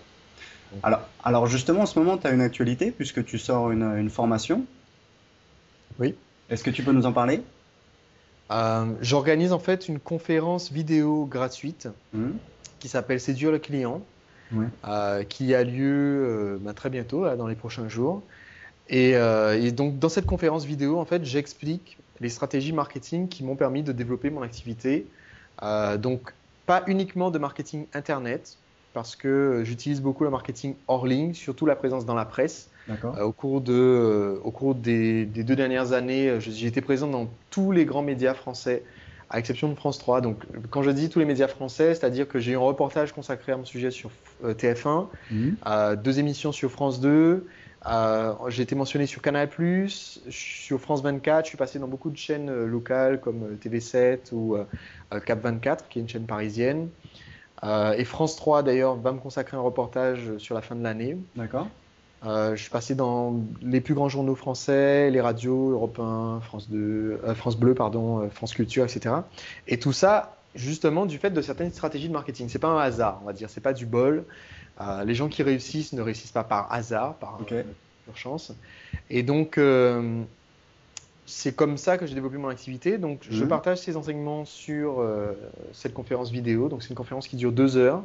Alors, 0.82 1.00
alors 1.22 1.46
justement, 1.46 1.82
en 1.82 1.86
ce 1.86 1.98
moment, 1.98 2.16
tu 2.16 2.26
as 2.26 2.30
une 2.30 2.40
actualité 2.40 2.90
puisque 2.90 3.24
tu 3.24 3.38
sors 3.38 3.70
une, 3.70 3.82
une 3.82 4.08
formation. 4.10 4.64
Oui. 5.98 6.14
Est-ce 6.48 6.64
que 6.64 6.70
tu 6.70 6.82
peux 6.82 6.92
nous 6.92 7.04
en 7.06 7.12
parler? 7.12 7.42
Euh, 8.50 8.86
J'organise 9.00 9.52
en 9.52 9.58
fait 9.58 9.88
une 9.88 9.98
conférence 9.98 10.72
vidéo 10.72 11.26
gratuite 11.26 11.88
Mhm. 12.12 12.34
qui 12.80 12.88
s'appelle 12.88 13.20
Séduire 13.20 13.52
le 13.52 13.58
client, 13.58 14.00
Ouais. 14.52 14.66
euh, 14.86 15.22
qui 15.24 15.54
a 15.54 15.62
lieu 15.64 16.54
euh, 16.54 16.58
bah, 16.60 16.72
très 16.74 16.90
bientôt, 16.90 17.24
là, 17.24 17.36
dans 17.36 17.46
les 17.46 17.54
prochains 17.54 17.88
jours. 17.88 18.22
Et, 18.88 19.16
euh, 19.16 19.60
et 19.60 19.72
donc 19.72 19.98
dans 19.98 20.08
cette 20.08 20.26
conférence 20.26 20.64
vidéo, 20.64 20.98
en 20.98 21.04
fait, 21.04 21.24
j'explique 21.24 21.98
les 22.20 22.28
stratégies 22.28 22.72
marketing 22.72 23.28
qui 23.28 23.44
m'ont 23.44 23.56
permis 23.56 23.82
de 23.82 23.92
développer 23.92 24.30
mon 24.30 24.42
activité. 24.42 25.06
Euh, 25.62 25.96
donc 25.96 26.34
pas 26.66 26.82
uniquement 26.86 27.30
de 27.30 27.38
marketing 27.38 27.86
internet, 27.94 28.56
parce 28.94 29.16
que 29.16 29.62
j'utilise 29.64 30.00
beaucoup 30.00 30.24
le 30.24 30.30
marketing 30.30 30.74
hors 30.86 31.06
ligne, 31.06 31.34
surtout 31.34 31.66
la 31.66 31.76
présence 31.76 32.04
dans 32.06 32.14
la 32.14 32.24
presse. 32.24 32.68
Euh, 33.16 33.22
au 33.24 33.32
cours, 33.32 33.60
de, 33.60 34.40
au 34.44 34.50
cours 34.50 34.74
des, 34.74 35.24
des 35.24 35.44
deux 35.44 35.56
dernières 35.56 35.92
années, 35.92 36.38
j'ai 36.40 36.66
été 36.66 36.80
présent 36.80 37.06
dans 37.08 37.28
tous 37.50 37.70
les 37.72 37.84
grands 37.84 38.02
médias 38.02 38.34
français, 38.34 38.82
à 39.30 39.38
exception 39.38 39.68
de 39.70 39.74
France 39.74 39.98
3. 39.98 40.20
Donc, 40.20 40.36
quand 40.70 40.82
je 40.82 40.90
dis 40.90 41.08
tous 41.08 41.18
les 41.18 41.24
médias 41.24 41.48
français, 41.48 41.94
c'est-à-dire 41.94 42.28
que 42.28 42.38
j'ai 42.38 42.52
eu 42.52 42.56
un 42.56 42.60
reportage 42.60 43.12
consacré 43.12 43.52
à 43.52 43.56
mon 43.56 43.64
sujet 43.64 43.90
sur 43.90 44.10
euh, 44.44 44.52
TF1, 44.52 45.08
Mhm. 45.30 45.96
deux 46.02 46.18
émissions 46.18 46.52
sur 46.52 46.70
France 46.70 47.00
2, 47.00 47.46
euh, 47.86 48.34
j'ai 48.48 48.62
été 48.62 48.74
mentionné 48.74 49.06
sur 49.06 49.22
Canal+, 49.22 49.48
sur 49.88 50.80
France 50.80 51.02
24, 51.02 51.44
je 51.44 51.48
suis 51.48 51.58
passé 51.58 51.78
dans 51.78 51.88
beaucoup 51.88 52.10
de 52.10 52.16
chaînes 52.16 52.48
euh, 52.48 52.66
locales 52.66 53.20
comme 53.20 53.42
euh, 53.42 53.56
TV7 53.60 54.32
ou 54.32 54.56
Cap 55.26 55.40
24, 55.40 55.88
qui 55.88 55.98
est 55.98 56.02
une 56.02 56.08
chaîne 56.08 56.26
parisienne. 56.26 56.88
Euh, 57.64 57.92
et 57.92 58.04
France 58.04 58.36
3, 58.36 58.62
d'ailleurs, 58.62 58.96
va 58.96 59.12
me 59.12 59.18
consacrer 59.18 59.56
un 59.56 59.60
reportage 59.60 60.36
sur 60.38 60.54
la 60.54 60.62
fin 60.62 60.74
de 60.74 60.82
l'année. 60.82 61.16
D'accord. 61.36 61.68
Euh, 62.24 62.54
je 62.54 62.62
suis 62.62 62.70
passé 62.70 62.94
dans 62.94 63.40
les 63.62 63.80
plus 63.80 63.94
grands 63.94 64.08
journaux 64.08 64.36
français, 64.36 65.10
les 65.10 65.20
radios, 65.20 65.70
Europe 65.70 65.98
1, 65.98 66.40
France 66.40 66.70
2, 66.70 67.20
euh, 67.24 67.34
France 67.34 67.56
Bleu, 67.56 67.74
pardon, 67.74 68.28
France 68.30 68.54
Culture, 68.54 68.84
etc. 68.84 69.16
Et 69.66 69.78
tout 69.78 69.92
ça, 69.92 70.36
justement, 70.54 71.06
du 71.06 71.18
fait 71.18 71.30
de 71.30 71.42
certaines 71.42 71.72
stratégies 71.72 72.08
de 72.08 72.12
marketing. 72.12 72.48
C'est 72.48 72.60
pas 72.60 72.68
un 72.68 72.78
hasard, 72.78 73.20
on 73.22 73.26
va 73.26 73.32
dire. 73.32 73.50
C'est 73.50 73.60
pas 73.60 73.72
du 73.72 73.86
bol. 73.86 74.24
Euh, 74.82 75.04
les 75.04 75.14
gens 75.14 75.28
qui 75.28 75.42
réussissent 75.42 75.92
ne 75.92 76.02
réussissent 76.02 76.32
pas 76.32 76.44
par 76.44 76.72
hasard, 76.72 77.18
par 77.18 77.40
Ok. 77.40 77.52
euh, 77.52 77.62
pure 78.04 78.16
chance. 78.16 78.52
Et 79.10 79.22
donc, 79.22 79.58
euh, 79.58 80.24
c'est 81.26 81.54
comme 81.54 81.76
ça 81.76 81.98
que 81.98 82.06
j'ai 82.06 82.14
développé 82.14 82.36
mon 82.38 82.48
activité. 82.48 82.98
Donc, 82.98 83.26
je 83.30 83.44
Mhm. 83.44 83.48
partage 83.48 83.78
ces 83.78 83.96
enseignements 83.96 84.44
sur 84.44 85.02
cette 85.72 85.94
conférence 85.94 86.30
vidéo. 86.30 86.68
Donc, 86.68 86.82
c'est 86.82 86.90
une 86.90 86.96
conférence 86.96 87.28
qui 87.28 87.36
dure 87.36 87.52
deux 87.52 87.76
heures. 87.76 88.04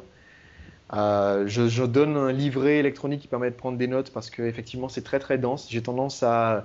Euh, 0.94 1.46
je, 1.46 1.84
donne 1.84 2.16
un 2.16 2.32
livret 2.32 2.78
électronique 2.78 3.20
qui 3.20 3.28
permet 3.28 3.50
de 3.50 3.56
prendre 3.56 3.76
des 3.76 3.86
notes 3.86 4.10
parce 4.10 4.30
que 4.30 4.42
effectivement 4.42 4.88
c'est 4.88 5.02
très 5.02 5.18
très 5.18 5.36
dense. 5.36 5.68
J'ai 5.70 5.82
tendance 5.82 6.22
à, 6.22 6.64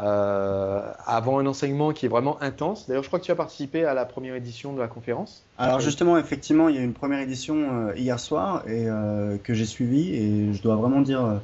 euh, 0.00 0.92
avoir 1.06 1.38
un 1.38 1.46
enseignement 1.46 1.92
qui 1.92 2.06
est 2.06 2.08
vraiment 2.08 2.40
intense. 2.42 2.86
D'ailleurs, 2.88 3.02
je 3.02 3.08
crois 3.08 3.20
que 3.20 3.24
tu 3.24 3.30
as 3.30 3.36
participé 3.36 3.84
à 3.84 3.94
la 3.94 4.04
première 4.04 4.34
édition 4.34 4.72
de 4.72 4.80
la 4.80 4.88
conférence. 4.88 5.44
Alors 5.58 5.80
justement, 5.80 6.18
effectivement, 6.18 6.68
il 6.68 6.76
y 6.76 6.78
a 6.78 6.80
eu 6.82 6.84
une 6.84 6.94
première 6.94 7.20
édition 7.20 7.56
euh, 7.56 7.96
hier 7.96 8.18
soir 8.18 8.62
et 8.66 8.88
euh, 8.88 9.36
que 9.42 9.54
j'ai 9.54 9.66
suivie 9.66 10.14
et 10.14 10.52
je 10.52 10.62
dois 10.62 10.76
vraiment 10.76 11.00
dire 11.00 11.40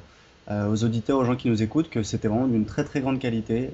aux 0.48 0.82
auditeurs, 0.82 1.18
aux 1.18 1.24
gens 1.24 1.36
qui 1.36 1.48
nous 1.48 1.62
écoutent 1.62 1.90
que 1.90 2.02
c'était 2.02 2.26
vraiment 2.26 2.48
d'une 2.48 2.64
très 2.64 2.82
très 2.82 3.00
grande 3.00 3.20
qualité. 3.20 3.70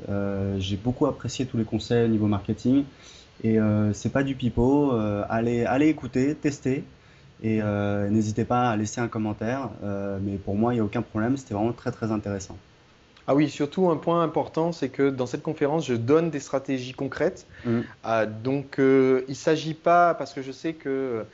J'ai 0.58 0.76
beaucoup 0.76 1.06
apprécié 1.06 1.46
tous 1.46 1.56
les 1.56 1.64
conseils 1.64 2.04
au 2.04 2.08
niveau 2.08 2.26
marketing 2.26 2.84
et 3.42 3.56
c'est 3.94 4.12
pas 4.12 4.22
du 4.22 4.34
pipeau. 4.34 4.92
Allez, 5.30 5.64
allez 5.64 5.88
écouter, 5.88 6.34
tester 6.34 6.84
et 7.42 7.60
euh, 7.62 8.08
n'hésitez 8.08 8.44
pas 8.44 8.70
à 8.70 8.76
laisser 8.76 9.00
un 9.00 9.08
commentaire. 9.08 9.70
Euh, 9.84 10.18
mais 10.22 10.36
pour 10.36 10.54
moi, 10.54 10.72
il 10.72 10.76
n'y 10.76 10.80
a 10.80 10.84
aucun 10.84 11.02
problème. 11.02 11.36
C'était 11.36 11.54
vraiment 11.54 11.72
très 11.72 11.92
très 11.92 12.10
intéressant. 12.12 12.56
Ah 13.28 13.34
oui, 13.34 13.50
surtout 13.50 13.90
un 13.90 13.96
point 13.96 14.22
important, 14.22 14.70
c'est 14.70 14.88
que 14.88 15.10
dans 15.10 15.26
cette 15.26 15.42
conférence, 15.42 15.84
je 15.86 15.94
donne 15.94 16.30
des 16.30 16.38
stratégies 16.40 16.92
concrètes. 16.92 17.46
Mhm. 17.64 17.84
Euh, 18.06 18.26
donc, 18.26 18.76
il 18.78 18.84
ne 19.28 19.34
s'agit 19.34 19.74
pas, 19.74 20.14
parce 20.14 20.32
que 20.32 20.42
je 20.42 20.52
sais 20.52 20.74
que 20.74 21.24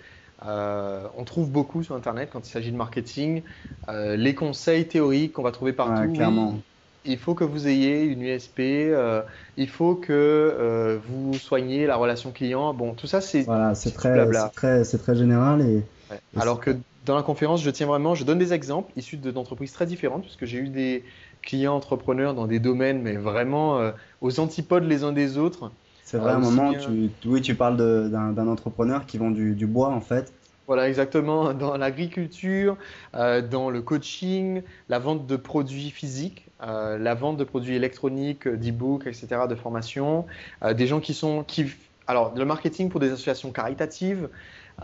euh, 0.47 1.07
on 1.17 1.25
trouve 1.25 1.51
beaucoup 1.51 1.83
sur 1.83 1.95
Internet 1.95 2.31
quand 2.33 2.47
il 2.47 2.51
s'agit 2.51 2.73
de 2.73 2.77
marketing, 2.77 3.43
euh, 3.89 4.17
les 4.17 4.35
conseils 4.35 4.87
théoriques 4.89 5.35
qu'on 5.35 5.43
va 5.43 5.53
trouver 5.53 5.73
partout. 5.73 6.01
Ouais, 6.03 6.09
Oui, 6.09 6.15
clairement. 6.15 6.59
Il 7.05 7.19
faut 7.19 7.35
que 7.35 7.45
vous 7.45 7.69
ayez 7.69 8.05
une 8.05 8.23
USP, 8.23 8.91
euh, 8.93 9.23
il 9.57 9.69
faut 9.69 9.97
que 9.97 10.13
euh, 10.13 10.99
vous 10.99 11.39
soigniez 11.39 11.87
la 11.87 11.97
relation 11.97 12.33
client. 12.33 12.75
Bon, 12.75 12.95
tout 12.95 13.07
ça, 13.07 13.21
c'est 13.21 13.47
Voilà, 13.47 13.75
c'est 13.75 13.93
c'est 13.93 13.93
très, 13.93 14.27
très, 14.55 14.85
très 14.85 15.15
général 15.17 15.63
et, 15.63 15.85
Ouais. 16.11 16.21
Et 16.33 16.41
Alors 16.41 16.61
que 16.61 16.71
dans 17.05 17.17
la 17.17 17.23
conférence, 17.23 17.63
je 17.63 17.71
tiens 17.71 17.87
vraiment, 17.87 18.15
je 18.15 18.25
donne 18.25 18.39
des 18.39 18.53
exemples 18.53 18.93
issus 18.97 19.17
de- 19.17 19.31
d'entreprises 19.31 19.73
très 19.73 19.87
différentes, 19.87 20.23
puisque 20.23 20.45
j'ai 20.45 20.59
eu 20.59 20.69
des 20.69 21.05
clients 21.43 21.75
entrepreneurs 21.75 22.35
dans 22.35 22.47
des 22.47 22.61
domaines, 22.61 23.03
mais 23.03 23.17
vraiment 23.17 23.79
euh, 23.79 23.93
aux 24.21 24.39
antipodes 24.41 24.85
les 24.85 25.03
uns 25.05 25.13
des 25.13 25.39
autres. 25.39 25.73
C'est 26.01 26.19
vrai, 26.19 26.33
à 26.33 26.37
un 26.37 26.39
moment, 26.39 26.75
tu, 26.75 27.11
oui, 27.25 27.41
tu 27.43 27.57
parles 27.57 27.77
d'un 27.77 28.33
d'un 28.33 28.47
entrepreneur 28.47 29.05
qui 29.07 29.19
vend 29.19 29.31
du, 29.33 29.57
du 29.57 29.67
bois, 29.67 29.89
en 29.89 30.01
fait. 30.01 30.33
Voilà, 30.69 30.89
exactement, 30.89 31.53
dans 31.55 31.77
l'agriculture, 31.77 32.79
euh, 33.15 33.43
dans 33.47 33.69
le 33.69 33.83
coaching, 33.83 34.63
la 34.89 34.99
vente 35.01 35.27
de 35.27 35.37
produits 35.37 35.91
physiques, 35.91 36.49
euh, 36.63 36.99
la 36.99 37.15
vente 37.15 37.37
de 37.37 37.45
produits 37.45 37.75
électroniques, 37.75 38.47
d'e-books, 38.49 39.07
etc., 39.07 39.27
de 39.49 39.55
formation, 39.55 40.27
euh, 40.63 40.75
des 40.75 40.87
gens 40.87 41.01
qui 41.01 41.15
sont, 41.15 41.45
qui, 41.45 41.67
alors, 42.07 42.33
le 42.37 42.45
marketing 42.45 42.89
pour 42.89 43.01
des 43.01 43.11
associations 43.11 43.51
caritatives, 43.53 44.29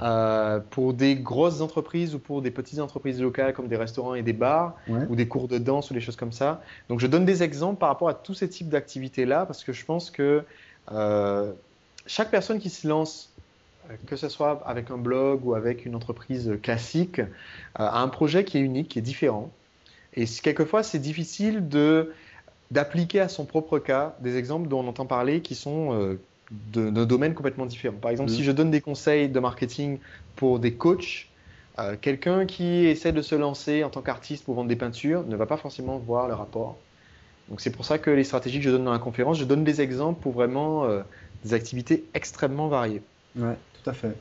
euh, 0.00 0.60
pour 0.70 0.92
des 0.92 1.16
grosses 1.16 1.60
entreprises 1.60 2.14
ou 2.14 2.18
pour 2.18 2.42
des 2.42 2.50
petites 2.50 2.78
entreprises 2.78 3.20
locales 3.20 3.52
comme 3.54 3.68
des 3.68 3.76
restaurants 3.76 4.14
et 4.14 4.22
des 4.22 4.34
bars, 4.34 4.76
Ouais. 4.86 5.06
ou 5.08 5.16
des 5.16 5.26
cours 5.26 5.48
de 5.48 5.58
danse 5.58 5.90
ou 5.90 5.94
des 5.94 6.00
choses 6.00 6.16
comme 6.16 6.32
ça. 6.32 6.62
Donc 6.88 7.00
je 7.00 7.06
donne 7.06 7.24
des 7.24 7.42
exemples 7.42 7.78
par 7.78 7.88
rapport 7.88 8.08
à 8.08 8.14
tous 8.14 8.34
ces 8.34 8.48
types 8.48 8.68
d'activités-là 8.68 9.46
parce 9.46 9.64
que 9.64 9.72
je 9.72 9.84
pense 9.84 10.10
que 10.10 10.44
euh, 10.92 11.52
chaque 12.06 12.30
personne 12.30 12.58
qui 12.58 12.70
se 12.70 12.86
lance 12.86 13.32
que 14.06 14.16
ce 14.16 14.28
soit 14.28 14.62
avec 14.66 14.90
un 14.90 14.98
blog 14.98 15.46
ou 15.46 15.54
avec 15.54 15.86
une 15.86 15.94
entreprise 15.94 16.52
classique, 16.62 17.22
a 17.74 18.00
un 18.02 18.08
projet 18.08 18.44
qui 18.44 18.58
est 18.58 18.60
unique, 18.60 18.88
qui 18.88 18.98
est 18.98 19.02
différent. 19.02 19.50
Et 20.14 20.24
quelquefois, 20.26 20.82
c'est 20.82 20.98
difficile 20.98 21.68
de 21.68 22.12
d'appliquer 22.70 23.20
à 23.20 23.28
son 23.28 23.46
propre 23.46 23.78
cas 23.78 24.14
des 24.20 24.36
exemples 24.36 24.68
dont 24.68 24.80
on 24.80 24.88
entend 24.88 25.06
parler 25.06 25.40
qui 25.40 25.54
sont 25.54 26.18
de, 26.50 26.90
de, 26.90 27.04
domaines 27.04 27.34
complètement 27.34 27.64
différents. 27.66 27.96
Par 27.96 28.10
exemple, 28.10 28.30
si 28.30 28.42
mm. 28.42 28.44
je 28.44 28.52
donne 28.52 28.70
des 28.70 28.82
conseils 28.82 29.28
de 29.28 29.40
marketing 29.40 29.98
pour 30.36 30.58
des 30.58 30.74
coachs, 30.74 31.28
euh, 31.78 31.96
quelqu'un 32.00 32.46
qui 32.46 32.86
essaie 32.86 33.12
de 33.12 33.22
se 33.22 33.34
lancer 33.34 33.84
en 33.84 33.90
tant 33.90 34.02
qu'artiste 34.02 34.44
pour 34.44 34.54
vendre 34.54 34.68
des 34.68 34.76
peintures 34.76 35.24
ne 35.24 35.36
va 35.36 35.46
pas 35.46 35.56
forcément 35.56 35.98
voir 35.98 36.26
le 36.26 36.34
rapport. 36.34 36.76
Donc 37.48 37.60
c'est 37.60 37.70
pour 37.70 37.84
ça 37.84 37.98
que 37.98 38.10
les 38.10 38.24
stratégies 38.24 38.58
que 38.58 38.64
je 38.64 38.70
donne 38.70 38.84
dans 38.84 38.92
la 38.92 38.98
conférence, 38.98 39.38
je 39.38 39.44
donne 39.44 39.64
des 39.64 39.80
exemples 39.80 40.20
pour 40.20 40.32
vraiment 40.32 40.84
euh, 40.84 41.02
des 41.44 41.54
activités 41.54 42.04
extrêmement 42.14 42.68
variées. 42.68 43.02
Ouais, 43.36 43.56
tout 43.82 43.88
à 43.88 43.92
fait. 43.92 44.14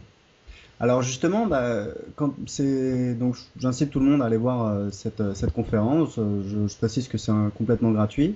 Alors 0.79 1.01
justement, 1.01 1.47
bah, 1.47 1.85
donc 2.17 3.35
j'incite 3.59 3.89
tout 3.89 3.99
le 3.99 4.05
monde 4.05 4.21
à 4.21 4.25
aller 4.25 4.37
voir 4.37 4.67
euh, 4.67 4.89
cette, 4.91 5.51
conférence. 5.53 6.15
Je, 6.17 6.77
précise 6.77 7.07
que 7.07 7.17
c'est 7.17 7.31
complètement 7.57 7.91
gratuit. 7.91 8.35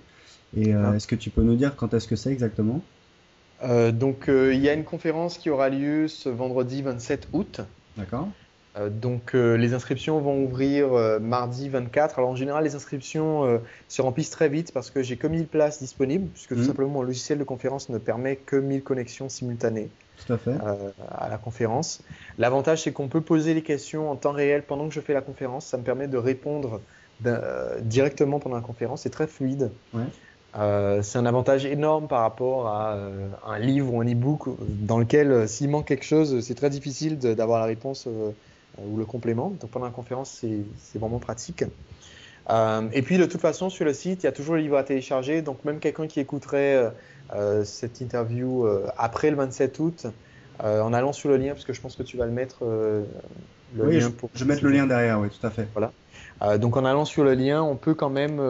Et 0.57 0.73
ah. 0.73 0.95
est-ce 0.95 1.07
que 1.07 1.15
tu 1.15 1.29
peux 1.29 1.43
nous 1.43 1.55
dire 1.55 1.75
quand 1.75 1.93
est-ce 1.93 2.07
que 2.07 2.15
c'est 2.15 2.31
exactement? 2.31 2.81
Donc 3.63 4.25
il 4.27 4.59
y 4.59 4.69
a 4.69 4.73
une 4.73 4.83
conférence 4.83 5.37
qui 5.37 5.51
aura 5.51 5.69
lieu 5.69 6.07
ce 6.07 6.29
vendredi 6.29 6.81
27 6.81 7.27
août. 7.33 7.61
D'accord. 7.95 8.27
Euh, 8.77 8.89
donc 8.89 9.35
euh, 9.35 9.57
les 9.57 9.73
inscriptions 9.73 10.19
vont 10.19 10.43
ouvrir 10.43 10.93
euh, 10.93 11.19
mardi 11.19 11.67
24. 11.69 12.19
Alors 12.19 12.31
en 12.31 12.35
général, 12.35 12.63
les 12.63 12.75
inscriptions 12.75 13.61
se 13.87 14.01
remplissent 14.01 14.29
très 14.29 14.49
vite 14.49 14.71
parce 14.73 14.89
que 14.89 15.03
j'ai 15.03 15.17
que 15.17 15.27
1000 15.27 15.47
places 15.47 15.79
disponibles, 15.79 16.27
puisque 16.29 16.49
tout 16.49 16.61
mhm. 16.61 16.65
simplement 16.65 16.89
mon 16.89 17.01
logiciel 17.01 17.37
de 17.37 17.43
conférence 17.43 17.89
ne 17.89 17.97
permet 17.97 18.37
que 18.37 18.55
1000 18.55 18.83
connexions 18.83 19.29
simultanées 19.29 19.89
tout 20.17 20.33
à, 20.33 20.37
fait. 20.37 20.53
à 21.09 21.29
la 21.29 21.37
conférence. 21.37 22.01
L'avantage, 22.37 22.83
c'est 22.83 22.91
qu'on 22.91 23.07
peut 23.07 23.21
poser 23.21 23.53
les 23.53 23.63
questions 23.63 24.11
en 24.11 24.15
temps 24.15 24.31
réel 24.31 24.63
pendant 24.63 24.87
que 24.87 24.93
je 24.93 24.99
fais 24.99 25.13
la 25.13 25.21
conférence. 25.21 25.65
Ça 25.65 25.77
me 25.77 25.83
permet 25.83 26.07
de 26.07 26.17
répondre 26.17 26.79
directement 27.81 28.39
pendant 28.39 28.55
la 28.55 28.61
conférence. 28.61 29.01
C'est 29.01 29.09
très 29.09 29.27
fluide. 29.27 29.71
c'est 30.53 31.17
un 31.17 31.25
avantage 31.25 31.65
énorme 31.65 32.07
par 32.07 32.21
rapport 32.21 32.67
à 32.67 32.97
un 33.47 33.59
livre 33.59 33.93
ou 33.93 34.01
un 34.01 34.05
e-book 34.05 34.43
dans 34.59 34.99
lequel, 34.99 35.47
s'il 35.47 35.69
manque 35.69 35.87
quelque 35.87 36.05
chose, 36.05 36.39
c'est 36.41 36.55
très 36.55 36.69
difficile 36.69 37.17
d'avoir 37.17 37.59
la 37.59 37.65
réponse 37.65 38.07
euh, 38.07 38.31
ou 38.79 38.97
le 38.97 39.05
complément. 39.05 39.53
Donc 39.59 39.69
pendant 39.71 39.85
la 39.85 39.91
conférence, 39.91 40.43
c'est 40.77 40.99
vraiment 40.99 41.19
pratique. 41.19 41.63
Euh, 42.49 42.87
et 42.93 43.01
puis 43.01 43.17
de 43.17 43.25
toute 43.25 43.41
façon, 43.41 43.69
sur 43.69 43.85
le 43.85 43.93
site, 43.93 44.23
il 44.23 44.25
y 44.25 44.29
a 44.29 44.31
toujours 44.31 44.55
le 44.55 44.61
livre 44.61 44.77
à 44.77 44.83
télécharger. 44.83 45.41
Donc 45.41 45.63
même 45.65 45.79
quelqu'un 45.79 46.07
qui 46.07 46.19
écouterait 46.19 46.75
euh, 46.75 46.89
cette 47.63 48.01
interview 48.01 48.67
après 48.97 49.29
le 49.29 49.37
27 49.37 49.79
août, 49.79 50.07
en 50.59 50.93
allant 50.93 51.13
sur 51.13 51.29
le 51.29 51.37
lien, 51.37 51.53
parce 51.53 51.65
que 51.65 51.73
je 51.73 51.81
pense 51.81 51.95
que 51.95 52.03
tu 52.03 52.17
vas 52.17 52.25
le 52.25 52.31
mettre. 52.31 52.63
le 52.63 53.05
oui, 53.75 53.95
lien 53.95 53.99
je, 54.01 54.07
pour 54.09 54.29
je 54.33 54.43
vais 54.43 54.53
mettre 54.53 54.63
le 54.63 54.71
lien 54.71 54.85
derrière, 54.85 55.19
oui, 55.19 55.29
tout 55.29 55.45
à 55.45 55.49
fait. 55.49 55.67
Voilà. 55.73 56.57
donc 56.57 56.77
en 56.77 56.85
allant 56.85 57.05
sur 57.05 57.23
le 57.23 57.33
lien, 57.33 57.61
on 57.61 57.75
peut 57.75 57.93
quand 57.93 58.09
même 58.09 58.41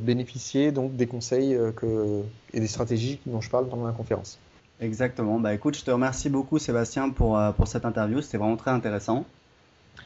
bénéficier 0.00 0.72
donc 0.72 0.96
des 0.96 1.06
conseils 1.06 1.58
que, 1.76 2.22
et 2.52 2.60
des 2.60 2.68
stratégies 2.68 3.20
dont 3.26 3.40
je 3.40 3.50
parle 3.50 3.68
pendant 3.68 3.86
la 3.86 3.92
conférence. 3.92 4.38
Exactement. 4.80 5.38
Bah 5.38 5.54
écoute, 5.54 5.76
je 5.76 5.84
te 5.84 5.90
remercie 5.90 6.28
beaucoup 6.28 6.58
Sébastien 6.58 7.10
pour, 7.10 7.40
pour 7.56 7.68
cette 7.68 7.84
interview. 7.84 8.20
C'était 8.20 8.38
vraiment 8.38 8.56
très 8.56 8.72
intéressant. 8.72 9.24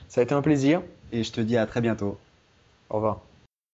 Ça 0.08 0.20
a 0.20 0.24
été 0.24 0.34
un 0.34 0.42
plaisir. 0.42 0.82
Et 1.12 1.22
je 1.22 1.32
te 1.32 1.40
dis 1.40 1.56
à 1.56 1.66
très 1.66 1.80
bientôt. 1.80 2.18
Au 2.90 2.96
revoir. 2.96 3.20